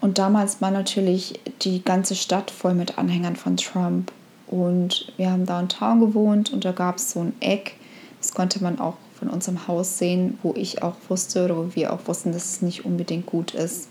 Und 0.00 0.18
damals 0.18 0.60
war 0.60 0.70
natürlich 0.70 1.40
die 1.62 1.82
ganze 1.84 2.14
Stadt 2.14 2.50
voll 2.50 2.74
mit 2.74 2.98
Anhängern 2.98 3.36
von 3.36 3.56
Trump. 3.56 4.12
Und 4.46 5.12
wir 5.16 5.30
haben 5.30 5.46
downtown 5.46 6.00
gewohnt 6.00 6.52
und 6.52 6.64
da 6.64 6.72
gab 6.72 6.96
es 6.96 7.12
so 7.12 7.20
ein 7.20 7.32
Eck, 7.40 7.76
das 8.20 8.34
konnte 8.34 8.62
man 8.62 8.78
auch 8.78 8.96
von 9.18 9.28
unserem 9.28 9.66
Haus 9.66 9.98
sehen, 9.98 10.38
wo 10.42 10.54
ich 10.54 10.82
auch 10.82 10.94
wusste 11.08 11.44
oder 11.44 11.56
wo 11.56 11.74
wir 11.74 11.92
auch 11.92 12.06
wussten, 12.06 12.32
dass 12.32 12.44
es 12.44 12.62
nicht 12.62 12.84
unbedingt 12.84 13.26
gut 13.26 13.54
ist. 13.54 13.88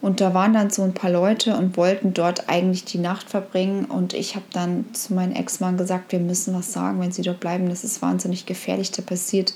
Und 0.00 0.20
da 0.20 0.34
waren 0.34 0.52
dann 0.52 0.70
so 0.70 0.82
ein 0.82 0.94
paar 0.94 1.10
Leute 1.10 1.56
und 1.56 1.76
wollten 1.76 2.14
dort 2.14 2.48
eigentlich 2.48 2.84
die 2.84 2.98
Nacht 2.98 3.28
verbringen. 3.30 3.86
Und 3.86 4.12
ich 4.12 4.36
habe 4.36 4.44
dann 4.52 4.84
zu 4.92 5.14
meinem 5.14 5.32
Ex-Mann 5.32 5.76
gesagt, 5.76 6.12
wir 6.12 6.20
müssen 6.20 6.54
was 6.54 6.72
sagen, 6.72 7.00
wenn 7.00 7.12
sie 7.12 7.22
dort 7.22 7.40
bleiben. 7.40 7.68
Das 7.68 7.82
ist 7.82 8.02
wahnsinnig 8.02 8.46
gefährlich. 8.46 8.92
Da 8.92 9.02
passiert 9.02 9.54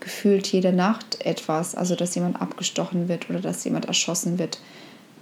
gefühlt 0.00 0.46
jede 0.48 0.72
Nacht 0.72 1.24
etwas. 1.24 1.74
Also, 1.74 1.96
dass 1.96 2.14
jemand 2.14 2.40
abgestochen 2.40 3.08
wird 3.08 3.28
oder 3.30 3.40
dass 3.40 3.64
jemand 3.64 3.86
erschossen 3.86 4.38
wird. 4.38 4.60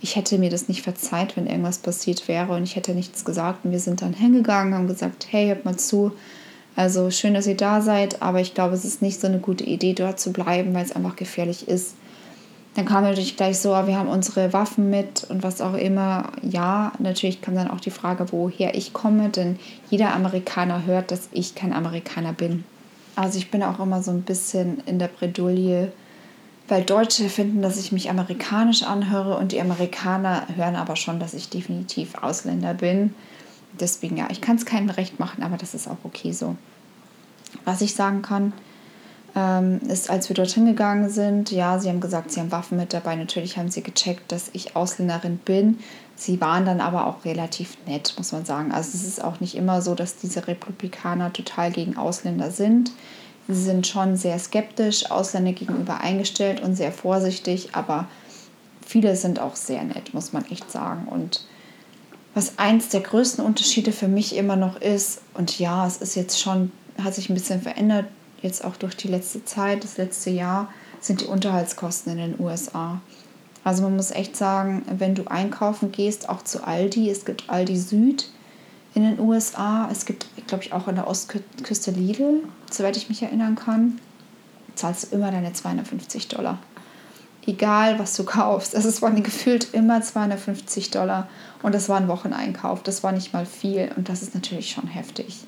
Ich 0.02 0.16
hätte 0.16 0.36
mir 0.36 0.50
das 0.50 0.68
nicht 0.68 0.82
verzeiht, 0.82 1.36
wenn 1.36 1.46
irgendwas 1.46 1.78
passiert 1.78 2.28
wäre 2.28 2.52
und 2.52 2.64
ich 2.64 2.76
hätte 2.76 2.92
nichts 2.92 3.24
gesagt. 3.24 3.64
Und 3.64 3.72
wir 3.72 3.80
sind 3.80 4.02
dann 4.02 4.12
hingegangen, 4.12 4.74
haben 4.74 4.88
gesagt, 4.88 5.28
hey, 5.30 5.46
hört 5.46 5.64
mal 5.64 5.76
zu. 5.76 6.12
Also 6.74 7.10
schön, 7.10 7.32
dass 7.32 7.46
ihr 7.46 7.56
da 7.56 7.80
seid, 7.80 8.20
aber 8.20 8.40
ich 8.40 8.52
glaube, 8.52 8.74
es 8.74 8.84
ist 8.84 9.00
nicht 9.00 9.18
so 9.18 9.26
eine 9.26 9.38
gute 9.38 9.64
Idee, 9.64 9.94
dort 9.94 10.20
zu 10.20 10.30
bleiben, 10.32 10.74
weil 10.74 10.84
es 10.84 10.92
einfach 10.92 11.16
gefährlich 11.16 11.66
ist. 11.66 11.94
Dann 12.76 12.84
kam 12.84 13.04
natürlich 13.04 13.38
gleich 13.38 13.58
so, 13.58 13.70
wir 13.70 13.96
haben 13.96 14.08
unsere 14.08 14.52
Waffen 14.52 14.90
mit 14.90 15.24
und 15.30 15.42
was 15.42 15.62
auch 15.62 15.72
immer. 15.72 16.30
Ja, 16.42 16.92
natürlich 16.98 17.40
kam 17.40 17.54
dann 17.54 17.70
auch 17.70 17.80
die 17.80 17.90
Frage, 17.90 18.30
woher 18.32 18.74
ich 18.74 18.92
komme, 18.92 19.30
denn 19.30 19.58
jeder 19.88 20.12
Amerikaner 20.12 20.84
hört, 20.84 21.10
dass 21.10 21.30
ich 21.32 21.54
kein 21.54 21.72
Amerikaner 21.72 22.34
bin. 22.34 22.64
Also 23.14 23.38
ich 23.38 23.50
bin 23.50 23.62
auch 23.62 23.80
immer 23.80 24.02
so 24.02 24.10
ein 24.10 24.22
bisschen 24.22 24.82
in 24.84 24.98
der 24.98 25.08
Bredouille, 25.08 25.90
weil 26.68 26.82
Deutsche 26.82 27.30
finden, 27.30 27.62
dass 27.62 27.78
ich 27.78 27.92
mich 27.92 28.10
amerikanisch 28.10 28.82
anhöre 28.82 29.38
und 29.38 29.52
die 29.52 29.60
Amerikaner 29.62 30.46
hören 30.54 30.76
aber 30.76 30.96
schon, 30.96 31.18
dass 31.18 31.32
ich 31.32 31.48
definitiv 31.48 32.14
Ausländer 32.16 32.74
bin. 32.74 33.14
Deswegen 33.80 34.18
ja, 34.18 34.28
ich 34.30 34.42
kann 34.42 34.56
es 34.56 34.66
keinem 34.66 34.90
recht 34.90 35.18
machen, 35.18 35.42
aber 35.42 35.56
das 35.56 35.72
ist 35.72 35.88
auch 35.88 36.04
okay 36.04 36.32
so. 36.32 36.56
Was 37.64 37.80
ich 37.80 37.94
sagen 37.94 38.20
kann, 38.20 38.52
ähm, 39.36 39.80
ist, 39.88 40.08
als 40.08 40.30
wir 40.30 40.34
dorthin 40.34 40.64
gegangen 40.64 41.10
sind, 41.10 41.52
ja, 41.52 41.78
sie 41.78 41.90
haben 41.90 42.00
gesagt, 42.00 42.32
sie 42.32 42.40
haben 42.40 42.50
Waffen 42.50 42.78
mit 42.78 42.94
dabei. 42.94 43.14
Natürlich 43.14 43.58
haben 43.58 43.70
sie 43.70 43.82
gecheckt, 43.82 44.32
dass 44.32 44.48
ich 44.54 44.74
Ausländerin 44.74 45.36
bin. 45.36 45.78
Sie 46.16 46.40
waren 46.40 46.64
dann 46.64 46.80
aber 46.80 47.06
auch 47.06 47.26
relativ 47.26 47.76
nett, 47.86 48.14
muss 48.16 48.32
man 48.32 48.46
sagen. 48.46 48.72
Also 48.72 48.96
es 48.96 49.04
ist 49.04 49.22
auch 49.22 49.38
nicht 49.40 49.54
immer 49.54 49.82
so, 49.82 49.94
dass 49.94 50.16
diese 50.16 50.48
Republikaner 50.48 51.34
total 51.34 51.70
gegen 51.70 51.98
Ausländer 51.98 52.50
sind. 52.50 52.92
Sie 53.46 53.62
sind 53.62 53.86
schon 53.86 54.16
sehr 54.16 54.38
skeptisch 54.38 55.10
Ausländer 55.10 55.52
gegenüber 55.52 56.00
eingestellt 56.00 56.62
und 56.62 56.74
sehr 56.74 56.90
vorsichtig, 56.90 57.74
aber 57.74 58.08
viele 58.84 59.14
sind 59.16 59.38
auch 59.38 59.54
sehr 59.54 59.84
nett, 59.84 60.14
muss 60.14 60.32
man 60.32 60.46
echt 60.50 60.72
sagen. 60.72 61.06
Und 61.08 61.44
was 62.34 62.58
eins 62.58 62.88
der 62.88 63.02
größten 63.02 63.44
Unterschiede 63.44 63.92
für 63.92 64.08
mich 64.08 64.34
immer 64.34 64.56
noch 64.56 64.80
ist, 64.80 65.20
und 65.34 65.58
ja, 65.58 65.86
es 65.86 65.98
ist 65.98 66.16
jetzt 66.16 66.40
schon, 66.40 66.72
hat 67.02 67.14
sich 67.14 67.28
ein 67.28 67.34
bisschen 67.34 67.60
verändert 67.60 68.06
jetzt 68.42 68.64
auch 68.64 68.76
durch 68.76 68.96
die 68.96 69.08
letzte 69.08 69.44
Zeit, 69.44 69.84
das 69.84 69.96
letzte 69.96 70.30
Jahr, 70.30 70.68
sind 71.00 71.20
die 71.20 71.26
Unterhaltskosten 71.26 72.12
in 72.12 72.18
den 72.18 72.40
USA. 72.40 73.00
Also 73.64 73.82
man 73.82 73.96
muss 73.96 74.12
echt 74.12 74.36
sagen, 74.36 74.84
wenn 74.96 75.14
du 75.14 75.24
einkaufen 75.26 75.90
gehst, 75.92 76.28
auch 76.28 76.42
zu 76.42 76.64
Aldi, 76.64 77.10
es 77.10 77.24
gibt 77.24 77.50
Aldi 77.50 77.76
Süd 77.76 78.28
in 78.94 79.02
den 79.02 79.18
USA, 79.18 79.88
es 79.90 80.06
gibt, 80.06 80.26
glaube 80.46 80.64
ich, 80.64 80.72
auch 80.72 80.86
an 80.86 80.94
der 80.94 81.08
Ostküste 81.08 81.90
Lidl, 81.90 82.44
soweit 82.70 82.96
ich 82.96 83.08
mich 83.08 83.22
erinnern 83.22 83.56
kann, 83.56 84.00
zahlst 84.74 85.10
du 85.12 85.16
immer 85.16 85.30
deine 85.30 85.52
250 85.52 86.28
Dollar. 86.28 86.58
Egal, 87.46 87.98
was 87.98 88.16
du 88.16 88.24
kaufst. 88.24 88.74
Es 88.74 89.02
waren 89.02 89.22
gefühlt 89.22 89.72
immer 89.72 90.00
250 90.00 90.90
Dollar 90.90 91.28
und 91.62 91.74
das 91.74 91.88
war 91.88 91.96
ein 91.96 92.08
Wocheneinkauf. 92.08 92.82
Das 92.82 93.02
war 93.02 93.12
nicht 93.12 93.32
mal 93.32 93.46
viel 93.46 93.90
und 93.96 94.08
das 94.08 94.22
ist 94.22 94.34
natürlich 94.34 94.70
schon 94.70 94.88
heftig. 94.88 95.44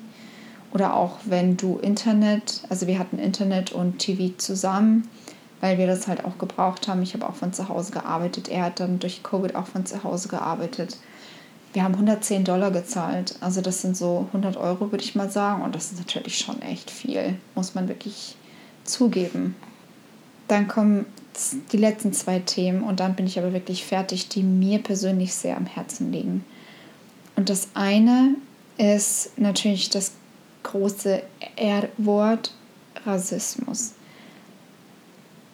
Oder 0.71 0.95
auch 0.95 1.17
wenn 1.25 1.57
du 1.57 1.77
Internet, 1.77 2.61
also 2.69 2.87
wir 2.87 2.99
hatten 2.99 3.17
Internet 3.17 3.71
und 3.71 3.99
TV 3.99 4.37
zusammen, 4.37 5.07
weil 5.61 5.77
wir 5.77 5.87
das 5.87 6.07
halt 6.07 6.23
auch 6.25 6.37
gebraucht 6.37 6.87
haben. 6.87 7.01
Ich 7.01 7.13
habe 7.13 7.27
auch 7.27 7.35
von 7.35 7.53
zu 7.53 7.69
Hause 7.69 7.91
gearbeitet. 7.91 8.49
Er 8.49 8.65
hat 8.65 8.79
dann 8.79 8.99
durch 8.99 9.23
Covid 9.23 9.55
auch 9.55 9.67
von 9.67 9.85
zu 9.85 10.03
Hause 10.03 10.29
gearbeitet. 10.29 10.97
Wir 11.73 11.83
haben 11.83 11.93
110 11.93 12.45
Dollar 12.45 12.71
gezahlt. 12.71 13.35
Also 13.41 13.61
das 13.61 13.81
sind 13.81 13.97
so 13.97 14.27
100 14.27 14.57
Euro, 14.57 14.91
würde 14.91 15.03
ich 15.03 15.15
mal 15.15 15.29
sagen. 15.29 15.63
Und 15.63 15.75
das 15.75 15.91
ist 15.91 15.99
natürlich 15.99 16.37
schon 16.37 16.61
echt 16.61 16.89
viel, 16.89 17.35
muss 17.55 17.75
man 17.75 17.87
wirklich 17.87 18.35
zugeben. 18.83 19.55
Dann 20.47 20.67
kommen 20.67 21.05
die 21.71 21.77
letzten 21.77 22.11
zwei 22.11 22.39
Themen 22.39 22.83
und 22.83 22.99
dann 22.99 23.15
bin 23.15 23.27
ich 23.27 23.37
aber 23.37 23.53
wirklich 23.53 23.85
fertig, 23.85 24.29
die 24.29 24.43
mir 24.43 24.79
persönlich 24.79 25.33
sehr 25.33 25.57
am 25.57 25.65
Herzen 25.65 26.11
liegen. 26.11 26.43
Und 27.35 27.49
das 27.49 27.69
eine 27.75 28.35
ist 28.77 29.37
natürlich 29.37 29.89
das 29.89 30.13
große 30.63 31.21
R-Wort 31.55 32.53
Rassismus. 33.05 33.93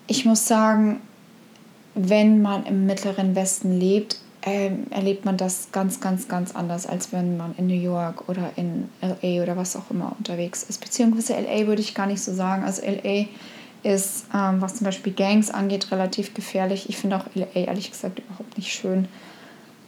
Ich 0.08 0.26
muss 0.26 0.48
sagen, 0.48 1.02
wenn 1.96 2.42
man 2.42 2.66
im 2.66 2.86
mittleren 2.86 3.36
Westen 3.36 3.80
lebt, 3.80 4.18
äh, 4.42 4.70
erlebt 4.92 5.26
man 5.26 5.38
das 5.38 5.70
ganz, 5.72 6.00
ganz, 6.00 6.28
ganz 6.28 6.54
anders, 6.54 6.86
als 6.86 7.12
wenn 7.12 7.38
man 7.38 7.56
in 7.58 7.68
New 7.68 7.74
York 7.82 8.30
oder 8.30 8.52
in 8.56 8.90
LA 9.02 9.42
oder 9.42 9.58
was 9.58 9.76
auch 9.76 9.90
immer 9.90 10.16
unterwegs 10.18 10.64
ist. 10.64 10.82
Beziehungsweise 10.82 11.34
LA 11.34 11.66
würde 11.66 11.82
ich 11.82 11.96
gar 11.96 12.06
nicht 12.06 12.22
so 12.22 12.34
sagen. 12.34 12.64
Also 12.64 12.84
LA 12.84 13.26
ist, 13.82 14.26
ähm, 14.34 14.62
was 14.62 14.76
zum 14.76 14.86
Beispiel 14.86 15.14
Gangs 15.14 15.50
angeht, 15.50 15.92
relativ 15.92 16.34
gefährlich. 16.34 16.90
Ich 16.90 16.98
finde 16.98 17.18
auch 17.18 17.26
LA 17.34 17.66
ehrlich 17.66 17.90
gesagt 17.90 18.20
überhaupt 18.20 18.58
nicht 18.58 18.72
schön. 18.72 19.08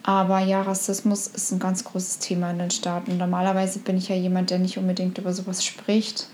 Aber 0.07 0.39
ja, 0.39 0.61
Rassismus 0.61 1.27
ist 1.27 1.51
ein 1.51 1.59
ganz 1.59 1.83
großes 1.83 2.19
Thema 2.19 2.51
in 2.51 2.59
den 2.59 2.71
Staaten. 2.71 3.17
Normalerweise 3.17 3.79
bin 3.79 3.97
ich 3.97 4.07
ja 4.07 4.15
jemand, 4.15 4.51
der 4.51 4.57
nicht 4.57 4.77
unbedingt 4.77 5.17
über 5.17 5.33
sowas 5.33 5.65
spricht. 5.65 6.29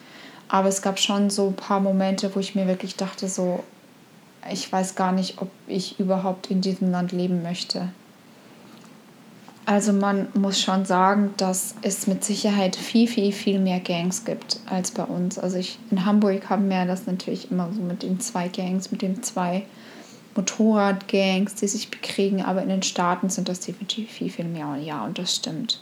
Aber 0.47 0.67
es 0.67 0.83
gab 0.83 0.99
schon 0.99 1.31
so 1.31 1.47
ein 1.47 1.55
paar 1.55 1.79
Momente, 1.79 2.35
wo 2.35 2.39
ich 2.39 2.53
mir 2.53 2.67
wirklich 2.67 2.97
dachte, 2.97 3.27
so, 3.27 3.63
ich 4.51 4.71
weiß 4.71 4.93
gar 4.93 5.11
nicht, 5.11 5.41
ob 5.41 5.49
ich 5.65 5.99
überhaupt 5.99 6.51
in 6.51 6.61
diesem 6.61 6.91
Land 6.91 7.13
leben 7.13 7.41
möchte. 7.41 7.89
Also 9.65 9.91
man 9.91 10.27
muss 10.35 10.61
schon 10.61 10.85
sagen, 10.85 11.33
dass 11.37 11.73
es 11.81 12.05
mit 12.05 12.23
Sicherheit 12.23 12.75
viel, 12.75 13.07
viel, 13.07 13.31
viel 13.31 13.57
mehr 13.57 13.79
Gangs 13.79 14.23
gibt 14.23 14.59
als 14.69 14.91
bei 14.91 15.03
uns. 15.03 15.39
Also 15.39 15.57
ich, 15.57 15.79
in 15.89 16.05
Hamburg 16.05 16.47
haben 16.47 16.69
wir 16.69 16.85
das 16.85 17.07
natürlich 17.07 17.49
immer 17.49 17.71
so 17.73 17.81
mit 17.81 18.03
den 18.03 18.19
zwei 18.19 18.49
Gangs, 18.49 18.91
mit 18.91 19.01
den 19.01 19.23
zwei 19.23 19.65
Motorradgangs, 20.35 21.55
die 21.55 21.67
sich 21.67 21.89
bekriegen, 21.91 22.41
aber 22.43 22.61
in 22.61 22.69
den 22.69 22.83
Staaten 22.83 23.29
sind 23.29 23.49
das 23.49 23.59
definitiv 23.59 24.09
viel, 24.09 24.29
viel 24.29 24.45
mehr. 24.45 24.67
Und 24.67 24.83
ja, 24.83 25.03
und 25.03 25.17
das 25.17 25.35
stimmt. 25.35 25.81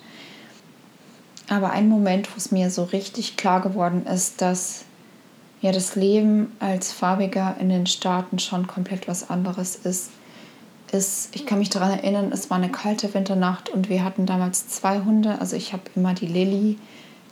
Aber 1.50 1.72
ein 1.72 1.90
Moment, 1.90 2.32
wo 2.32 2.38
es 2.38 2.52
mir 2.52 2.70
so 2.70 2.84
richtig 2.84 3.38
klar 3.38 3.62
geworden 3.62 4.06
ist, 4.06 4.42
dass 4.42 4.86
ja 5.62 5.72
das 5.72 5.96
Leben 5.96 6.52
als 6.60 6.92
Farbiger 6.92 7.56
in 7.60 7.70
den 7.70 7.86
Staaten 7.86 8.40
schon 8.40 8.68
komplett 8.68 9.08
was 9.08 9.30
anderes 9.30 9.76
ist, 9.76 10.12
ist, 10.92 11.36
ich 11.36 11.46
kann 11.46 11.60
mich 11.60 11.70
daran 11.70 11.92
erinnern, 11.92 12.32
es 12.34 12.50
war 12.50 12.58
eine 12.58 12.70
kalte 12.70 13.14
Winternacht 13.14 13.70
und 13.70 13.90
wir 13.90 14.04
hatten 14.04 14.26
damals 14.26 14.68
zwei 14.68 15.00
Hunde. 15.00 15.40
Also 15.40 15.56
ich 15.56 15.74
habe 15.74 15.84
immer 15.96 16.14
die 16.14 16.28
Lilly, 16.28 16.78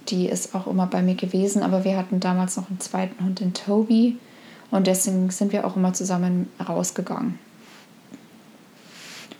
die 0.07 0.27
ist 0.27 0.55
auch 0.55 0.67
immer 0.67 0.87
bei 0.87 1.01
mir 1.01 1.15
gewesen, 1.15 1.61
aber 1.61 1.83
wir 1.83 1.97
hatten 1.97 2.19
damals 2.19 2.57
noch 2.57 2.69
einen 2.69 2.79
zweiten 2.79 3.23
Hund, 3.23 3.39
den 3.39 3.53
Toby. 3.53 4.17
Und 4.71 4.87
deswegen 4.87 5.29
sind 5.31 5.51
wir 5.51 5.65
auch 5.65 5.75
immer 5.75 5.93
zusammen 5.93 6.47
rausgegangen. 6.67 7.39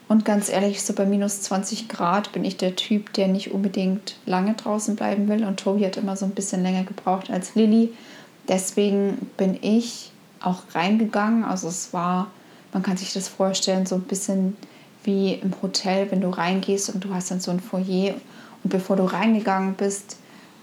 Und 0.09 0.25
ganz 0.25 0.49
ehrlich, 0.49 0.81
so 0.81 0.93
bei 0.93 1.05
minus 1.05 1.43
20 1.43 1.87
Grad 1.87 2.31
bin 2.31 2.43
ich 2.43 2.57
der 2.57 2.75
Typ, 2.75 3.13
der 3.13 3.27
nicht 3.27 3.51
unbedingt 3.51 4.15
lange 4.25 4.55
draußen 4.55 4.95
bleiben 4.95 5.27
will. 5.27 5.45
Und 5.45 5.59
Tobi 5.59 5.85
hat 5.85 5.97
immer 5.97 6.17
so 6.17 6.25
ein 6.25 6.31
bisschen 6.31 6.63
länger 6.63 6.83
gebraucht 6.83 7.29
als 7.29 7.53
Lilly. 7.53 7.93
Deswegen 8.47 9.29
bin 9.37 9.59
ich 9.61 10.11
auch 10.41 10.63
reingegangen. 10.73 11.43
Also 11.43 11.67
es 11.67 11.93
war, 11.93 12.31
man 12.73 12.81
kann 12.81 12.97
sich 12.97 13.13
das 13.13 13.27
vorstellen, 13.27 13.85
so 13.85 13.95
ein 13.95 14.01
bisschen 14.01 14.57
wie 15.03 15.33
im 15.33 15.53
Hotel, 15.61 16.09
wenn 16.09 16.21
du 16.21 16.29
reingehst 16.29 16.89
und 16.89 17.03
du 17.03 17.13
hast 17.13 17.29
dann 17.29 17.39
so 17.39 17.51
ein 17.51 17.59
Foyer. 17.59 18.15
Und 18.63 18.71
bevor 18.71 18.95
du 18.95 19.03
reingegangen 19.03 19.75
bist, 19.75 20.17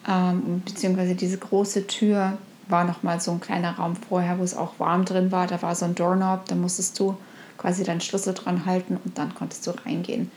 ähm, 0.09 0.61
beziehungsweise 0.65 1.15
diese 1.15 1.39
große 1.39 1.87
Tür, 1.87 2.37
war 2.69 2.85
nochmal 2.85 3.21
so 3.21 3.33
ein 3.33 3.41
kleiner 3.41 3.77
Raum 3.77 3.97
vorher, 3.97 4.39
wo 4.39 4.43
es 4.43 4.57
auch 4.57 4.79
warm 4.79 5.05
drin 5.05 5.33
war. 5.33 5.47
Da 5.47 5.63
war 5.63 5.75
so 5.75 5.85
ein 5.85 5.95
Doorknob, 5.95 6.47
da 6.47 6.55
musstest 6.55 6.99
du 6.99 7.17
quasi 7.59 7.85
deinen 7.85 8.01
Schlüssel 8.01 8.35
dran 8.35 8.67
halten 8.67 8.99
und 9.03 9.19
dann 9.19 9.35
konntest 9.35 9.67
du 9.67 9.73
reingehen. 9.85 10.31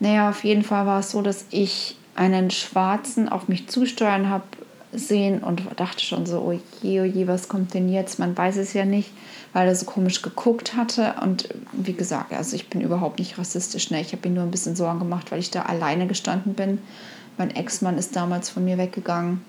Naja, 0.00 0.30
auf 0.30 0.44
jeden 0.44 0.64
Fall 0.64 0.86
war 0.86 1.00
es 1.00 1.10
so, 1.10 1.22
dass 1.22 1.46
ich 1.50 1.96
einen 2.14 2.50
Schwarzen 2.50 3.28
auf 3.28 3.48
mich 3.48 3.68
zusteuern 3.68 4.28
habe 4.28 4.44
sehen 4.92 5.42
und 5.42 5.62
dachte 5.76 6.04
schon 6.04 6.24
so, 6.24 6.40
oh 6.40 6.60
je, 6.82 7.00
oh 7.00 7.26
was 7.26 7.48
kommt 7.48 7.74
denn 7.74 7.88
jetzt? 7.88 8.18
Man 8.18 8.36
weiß 8.36 8.56
es 8.56 8.72
ja 8.72 8.84
nicht, 8.84 9.10
weil 9.52 9.66
er 9.66 9.74
so 9.74 9.86
komisch 9.86 10.22
geguckt 10.22 10.76
hatte. 10.76 11.14
Und 11.20 11.48
wie 11.72 11.94
gesagt, 11.94 12.32
also 12.32 12.54
ich 12.54 12.70
bin 12.70 12.80
überhaupt 12.80 13.18
nicht 13.18 13.38
rassistisch. 13.38 13.90
Ne? 13.90 14.00
Ich 14.00 14.12
habe 14.12 14.28
ihm 14.28 14.34
nur 14.34 14.44
ein 14.44 14.50
bisschen 14.50 14.76
Sorgen 14.76 15.00
gemacht, 15.00 15.32
weil 15.32 15.40
ich 15.40 15.50
da 15.50 15.62
alleine 15.62 16.06
gestanden 16.06 16.54
bin. 16.54 16.78
Mein 17.36 17.50
Ex-Mann 17.50 17.98
ist 17.98 18.14
damals 18.14 18.50
von 18.50 18.64
mir 18.64 18.78
weggegangen, 18.78 19.44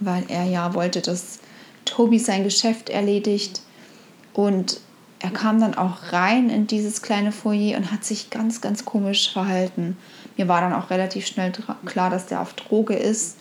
weil 0.00 0.24
er 0.28 0.44
ja 0.44 0.74
wollte, 0.74 1.00
dass 1.00 1.38
Tobi 1.84 2.18
sein 2.18 2.44
Geschäft 2.44 2.90
erledigt. 2.90 3.62
Und 4.32 4.80
er 5.18 5.30
kam 5.30 5.60
dann 5.60 5.74
auch 5.74 6.12
rein 6.12 6.50
in 6.50 6.66
dieses 6.66 7.02
kleine 7.02 7.32
Foyer 7.32 7.78
und 7.78 7.90
hat 7.90 8.04
sich 8.04 8.30
ganz, 8.30 8.60
ganz 8.60 8.84
komisch 8.84 9.32
verhalten. 9.32 9.96
Mir 10.36 10.48
war 10.48 10.60
dann 10.60 10.74
auch 10.74 10.90
relativ 10.90 11.26
schnell 11.26 11.52
klar, 11.86 12.10
dass 12.10 12.26
der 12.26 12.42
auf 12.42 12.52
Droge 12.52 12.94
ist, 12.94 13.38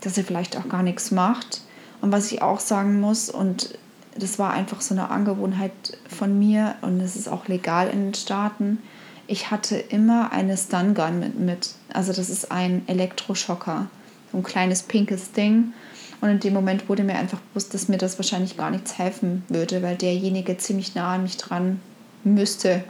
dass 0.00 0.16
er 0.16 0.24
vielleicht 0.24 0.56
auch 0.56 0.68
gar 0.68 0.82
nichts 0.82 1.10
macht. 1.10 1.62
Und 2.00 2.12
was 2.12 2.30
ich 2.30 2.42
auch 2.42 2.60
sagen 2.60 3.00
muss, 3.00 3.28
und 3.28 3.76
das 4.16 4.38
war 4.38 4.52
einfach 4.52 4.80
so 4.80 4.94
eine 4.94 5.10
Angewohnheit 5.10 5.72
von 6.08 6.38
mir, 6.38 6.76
und 6.82 7.00
es 7.00 7.16
ist 7.16 7.28
auch 7.28 7.48
legal 7.48 7.88
in 7.88 8.06
den 8.06 8.14
Staaten, 8.14 8.78
ich 9.26 9.50
hatte 9.50 9.76
immer 9.76 10.30
eine 10.32 10.56
Stun 10.56 10.94
Gun 10.94 11.18
mit, 11.18 11.38
mit. 11.38 11.70
Also 11.92 12.12
das 12.12 12.30
ist 12.30 12.52
ein 12.52 12.82
Elektroschocker, 12.86 13.86
so 14.30 14.38
ein 14.38 14.44
kleines 14.44 14.84
pinkes 14.84 15.32
Ding. 15.32 15.72
Und 16.20 16.30
in 16.30 16.40
dem 16.40 16.54
Moment 16.54 16.88
wurde 16.88 17.04
mir 17.04 17.16
einfach 17.16 17.40
bewusst, 17.40 17.74
dass 17.74 17.88
mir 17.88 17.98
das 17.98 18.18
wahrscheinlich 18.18 18.56
gar 18.56 18.70
nichts 18.70 18.98
helfen 18.98 19.44
würde, 19.48 19.82
weil 19.82 19.96
derjenige 19.96 20.56
ziemlich 20.56 20.94
nah 20.94 21.14
an 21.14 21.22
mich 21.22 21.36
dran 21.36 21.80
müsste, 22.24 22.84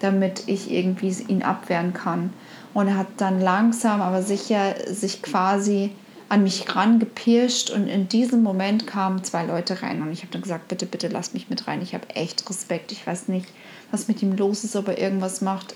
damit 0.00 0.44
ich 0.46 0.70
irgendwie 0.70 1.14
ihn 1.28 1.42
abwehren 1.42 1.92
kann. 1.92 2.32
Und 2.74 2.88
er 2.88 2.96
hat 2.96 3.06
dann 3.18 3.40
langsam, 3.40 4.00
aber 4.00 4.22
sicher 4.22 4.74
sich 4.90 5.22
quasi 5.22 5.90
an 6.28 6.42
mich 6.42 6.74
rangepirscht 6.74 7.68
und 7.68 7.86
in 7.88 8.08
diesem 8.08 8.42
Moment 8.42 8.86
kamen 8.86 9.22
zwei 9.22 9.44
Leute 9.44 9.82
rein 9.82 10.00
und 10.00 10.10
ich 10.12 10.22
habe 10.22 10.32
dann 10.32 10.40
gesagt, 10.40 10.68
bitte, 10.68 10.86
bitte 10.86 11.08
lass 11.08 11.34
mich 11.34 11.50
mit 11.50 11.66
rein. 11.68 11.82
Ich 11.82 11.92
habe 11.92 12.08
echt 12.08 12.48
Respekt. 12.48 12.90
Ich 12.90 13.06
weiß 13.06 13.28
nicht, 13.28 13.46
was 13.90 14.08
mit 14.08 14.22
ihm 14.22 14.34
los 14.34 14.64
ist, 14.64 14.74
ob 14.74 14.88
er 14.88 14.98
irgendwas 14.98 15.42
macht. 15.42 15.74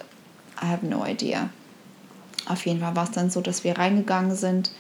I 0.63 0.67
have 0.67 0.87
no 0.87 1.05
idea. 1.05 1.51
Auf 2.47 2.65
jeden 2.65 2.81
Fall 2.81 2.97
war 2.97 3.05
es 3.05 3.11
dann 3.11 3.29
so, 3.29 3.43
dass 3.43 3.65
wir 3.65 3.77
reingegangen 3.77 4.35
sind 4.35 4.71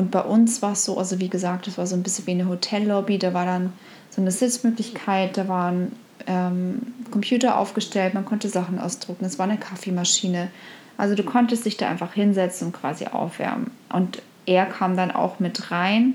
und 0.00 0.10
bei 0.10 0.22
uns 0.22 0.62
war 0.62 0.72
es 0.72 0.86
so, 0.86 0.96
also 0.96 1.20
wie 1.20 1.28
gesagt, 1.28 1.66
das 1.66 1.76
war 1.76 1.86
so 1.86 1.94
ein 1.94 2.02
bisschen 2.02 2.26
wie 2.26 2.30
eine 2.30 2.48
Hotellobby. 2.48 3.18
Da 3.18 3.34
war 3.34 3.44
dann 3.44 3.74
so 4.08 4.22
eine 4.22 4.30
Sitzmöglichkeit, 4.30 5.36
da 5.36 5.46
waren 5.46 5.92
ähm, 6.26 6.94
Computer 7.10 7.58
aufgestellt, 7.58 8.14
man 8.14 8.24
konnte 8.24 8.48
Sachen 8.48 8.78
ausdrucken, 8.78 9.26
es 9.26 9.38
war 9.38 9.46
eine 9.46 9.58
Kaffeemaschine. 9.58 10.48
Also 10.96 11.14
du 11.14 11.22
konntest 11.22 11.66
dich 11.66 11.76
da 11.76 11.90
einfach 11.90 12.14
hinsetzen 12.14 12.68
und 12.68 12.72
quasi 12.72 13.08
aufwärmen. 13.08 13.72
Und 13.92 14.22
er 14.46 14.64
kam 14.64 14.96
dann 14.96 15.10
auch 15.10 15.38
mit 15.38 15.70
rein 15.70 16.14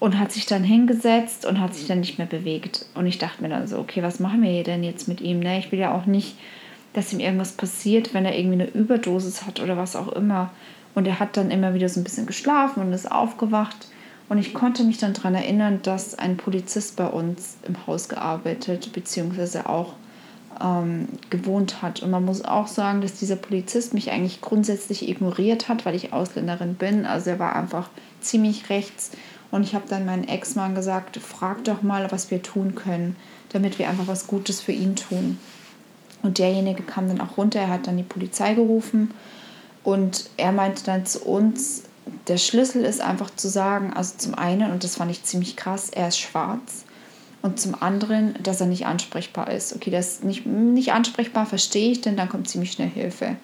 und 0.00 0.18
hat 0.18 0.32
sich 0.32 0.46
dann 0.46 0.64
hingesetzt 0.64 1.46
und 1.46 1.60
hat 1.60 1.76
sich 1.76 1.86
dann 1.86 2.00
nicht 2.00 2.18
mehr 2.18 2.26
bewegt. 2.26 2.86
Und 2.96 3.06
ich 3.06 3.18
dachte 3.18 3.40
mir 3.40 3.50
dann 3.50 3.68
so, 3.68 3.78
okay, 3.78 4.02
was 4.02 4.18
machen 4.18 4.42
wir 4.42 4.64
denn 4.64 4.82
jetzt 4.82 5.06
mit 5.06 5.20
ihm? 5.20 5.38
Ne? 5.38 5.60
Ich 5.60 5.70
will 5.70 5.78
ja 5.78 5.94
auch 5.94 6.06
nicht, 6.06 6.36
dass 6.92 7.12
ihm 7.12 7.20
irgendwas 7.20 7.52
passiert, 7.52 8.14
wenn 8.14 8.24
er 8.24 8.36
irgendwie 8.36 8.62
eine 8.62 8.70
Überdosis 8.70 9.46
hat 9.46 9.60
oder 9.60 9.76
was 9.76 9.94
auch 9.94 10.08
immer. 10.08 10.50
Und 10.94 11.06
er 11.06 11.20
hat 11.20 11.36
dann 11.36 11.50
immer 11.50 11.74
wieder 11.74 11.88
so 11.88 12.00
ein 12.00 12.04
bisschen 12.04 12.26
geschlafen 12.26 12.82
und 12.82 12.92
ist 12.92 13.10
aufgewacht. 13.10 13.88
Und 14.28 14.38
ich 14.38 14.54
konnte 14.54 14.84
mich 14.84 14.98
dann 14.98 15.14
daran 15.14 15.34
erinnern, 15.34 15.80
dass 15.82 16.14
ein 16.18 16.36
Polizist 16.36 16.96
bei 16.96 17.06
uns 17.06 17.56
im 17.66 17.86
Haus 17.86 18.08
gearbeitet 18.08 18.90
bzw. 18.92 19.60
auch 19.60 19.94
ähm, 20.62 21.08
gewohnt 21.30 21.82
hat. 21.82 22.02
Und 22.02 22.10
man 22.10 22.24
muss 22.24 22.44
auch 22.44 22.66
sagen, 22.66 23.00
dass 23.00 23.14
dieser 23.14 23.36
Polizist 23.36 23.94
mich 23.94 24.10
eigentlich 24.10 24.40
grundsätzlich 24.40 25.08
ignoriert 25.08 25.68
hat, 25.68 25.84
weil 25.84 25.94
ich 25.94 26.12
Ausländerin 26.12 26.74
bin. 26.74 27.06
Also 27.06 27.30
er 27.30 27.38
war 27.38 27.56
einfach 27.56 27.88
ziemlich 28.20 28.70
rechts. 28.70 29.12
Und 29.50 29.64
ich 29.64 29.74
habe 29.74 29.84
dann 29.88 30.06
meinen 30.06 30.26
Ex-Mann 30.26 30.74
gesagt, 30.74 31.18
frag 31.18 31.64
doch 31.64 31.82
mal, 31.82 32.10
was 32.10 32.30
wir 32.30 32.42
tun 32.42 32.74
können, 32.74 33.16
damit 33.50 33.78
wir 33.78 33.88
einfach 33.88 34.06
was 34.06 34.26
Gutes 34.26 34.60
für 34.60 34.72
ihn 34.72 34.96
tun. 34.96 35.38
Und 36.22 36.38
derjenige 36.38 36.82
kam 36.82 37.08
dann 37.08 37.20
auch 37.20 37.36
runter, 37.36 37.60
er 37.60 37.68
hat 37.68 37.86
dann 37.86 37.96
die 37.96 38.02
Polizei 38.02 38.54
gerufen 38.54 39.10
und 39.84 40.30
er 40.36 40.52
meinte 40.52 40.84
dann 40.84 41.06
zu 41.06 41.20
uns, 41.24 41.84
der 42.28 42.36
Schlüssel 42.36 42.84
ist 42.84 43.00
einfach 43.00 43.30
zu 43.30 43.48
sagen, 43.48 43.92
also 43.92 44.14
zum 44.16 44.34
einen, 44.34 44.70
und 44.70 44.84
das 44.84 44.96
fand 44.96 45.10
ich 45.10 45.24
ziemlich 45.24 45.56
krass, 45.56 45.90
er 45.90 46.08
ist 46.08 46.18
schwarz. 46.18 46.84
Und 47.42 47.58
zum 47.58 47.74
anderen, 47.80 48.34
dass 48.42 48.60
er 48.60 48.68
nicht 48.68 48.86
ansprechbar 48.86 49.50
ist. 49.50 49.74
Okay, 49.74 49.90
das 49.90 50.14
ist 50.14 50.24
nicht, 50.24 50.46
nicht 50.46 50.92
ansprechbar, 50.92 51.44
verstehe 51.44 51.90
ich, 51.90 52.00
denn 52.00 52.16
dann 52.16 52.28
kommt 52.28 52.48
ziemlich 52.48 52.72
schnell 52.72 52.88
Hilfe. 52.88 53.36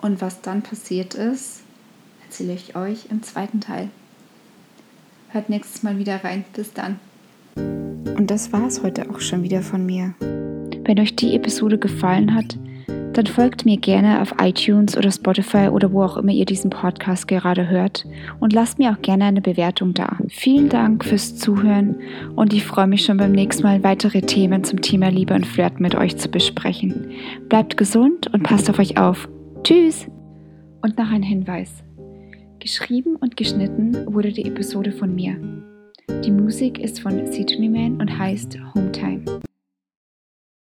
Und 0.00 0.20
was 0.20 0.42
dann 0.42 0.62
passiert 0.62 1.14
ist, 1.14 1.62
erzähle 2.24 2.52
ich 2.52 2.76
euch 2.76 3.06
im 3.10 3.24
zweiten 3.24 3.60
Teil. 3.60 3.88
Hört 5.30 5.48
nächstes 5.48 5.82
Mal 5.82 5.98
wieder 5.98 6.22
rein. 6.22 6.44
Bis 6.54 6.72
dann. 6.72 7.00
Und 7.56 8.30
das 8.30 8.52
war 8.52 8.66
es 8.66 8.82
heute 8.82 9.10
auch 9.10 9.20
schon 9.20 9.42
wieder 9.42 9.62
von 9.62 9.84
mir. 9.84 10.14
Wenn 10.20 11.00
euch 11.00 11.16
die 11.16 11.34
Episode 11.34 11.78
gefallen 11.78 12.34
hat, 12.34 12.56
dann 13.16 13.26
folgt 13.26 13.64
mir 13.64 13.78
gerne 13.78 14.20
auf 14.20 14.34
iTunes 14.42 14.96
oder 14.96 15.10
Spotify 15.10 15.68
oder 15.68 15.90
wo 15.92 16.02
auch 16.02 16.18
immer 16.18 16.32
ihr 16.32 16.44
diesen 16.44 16.70
Podcast 16.70 17.26
gerade 17.26 17.68
hört 17.68 18.06
und 18.40 18.52
lasst 18.52 18.78
mir 18.78 18.92
auch 18.92 19.00
gerne 19.00 19.24
eine 19.24 19.40
Bewertung 19.40 19.94
da. 19.94 20.18
Vielen 20.28 20.68
Dank 20.68 21.04
fürs 21.04 21.36
Zuhören 21.36 21.96
und 22.34 22.52
ich 22.52 22.64
freue 22.64 22.86
mich 22.86 23.04
schon 23.04 23.16
beim 23.16 23.32
nächsten 23.32 23.62
Mal 23.62 23.82
weitere 23.82 24.20
Themen 24.20 24.64
zum 24.64 24.82
Thema 24.82 25.08
Liebe 25.08 25.34
und 25.34 25.46
Flirt 25.46 25.80
mit 25.80 25.94
euch 25.94 26.18
zu 26.18 26.28
besprechen. 26.28 27.10
Bleibt 27.48 27.78
gesund 27.78 28.32
und 28.34 28.42
passt 28.42 28.68
auf 28.68 28.78
euch 28.78 28.98
auf. 28.98 29.28
Tschüss! 29.62 30.06
Und 30.82 30.98
noch 30.98 31.10
ein 31.10 31.22
Hinweis. 31.22 31.82
Geschrieben 32.58 33.16
und 33.16 33.36
geschnitten 33.36 33.96
wurde 34.12 34.32
die 34.32 34.44
Episode 34.44 34.92
von 34.92 35.14
mir. 35.14 35.36
Die 36.24 36.30
Musik 36.30 36.78
ist 36.78 37.00
von 37.00 37.26
Sidney 37.32 37.68
Man 37.68 38.00
und 38.00 38.18
heißt 38.18 38.58
Hometime. 38.74 39.22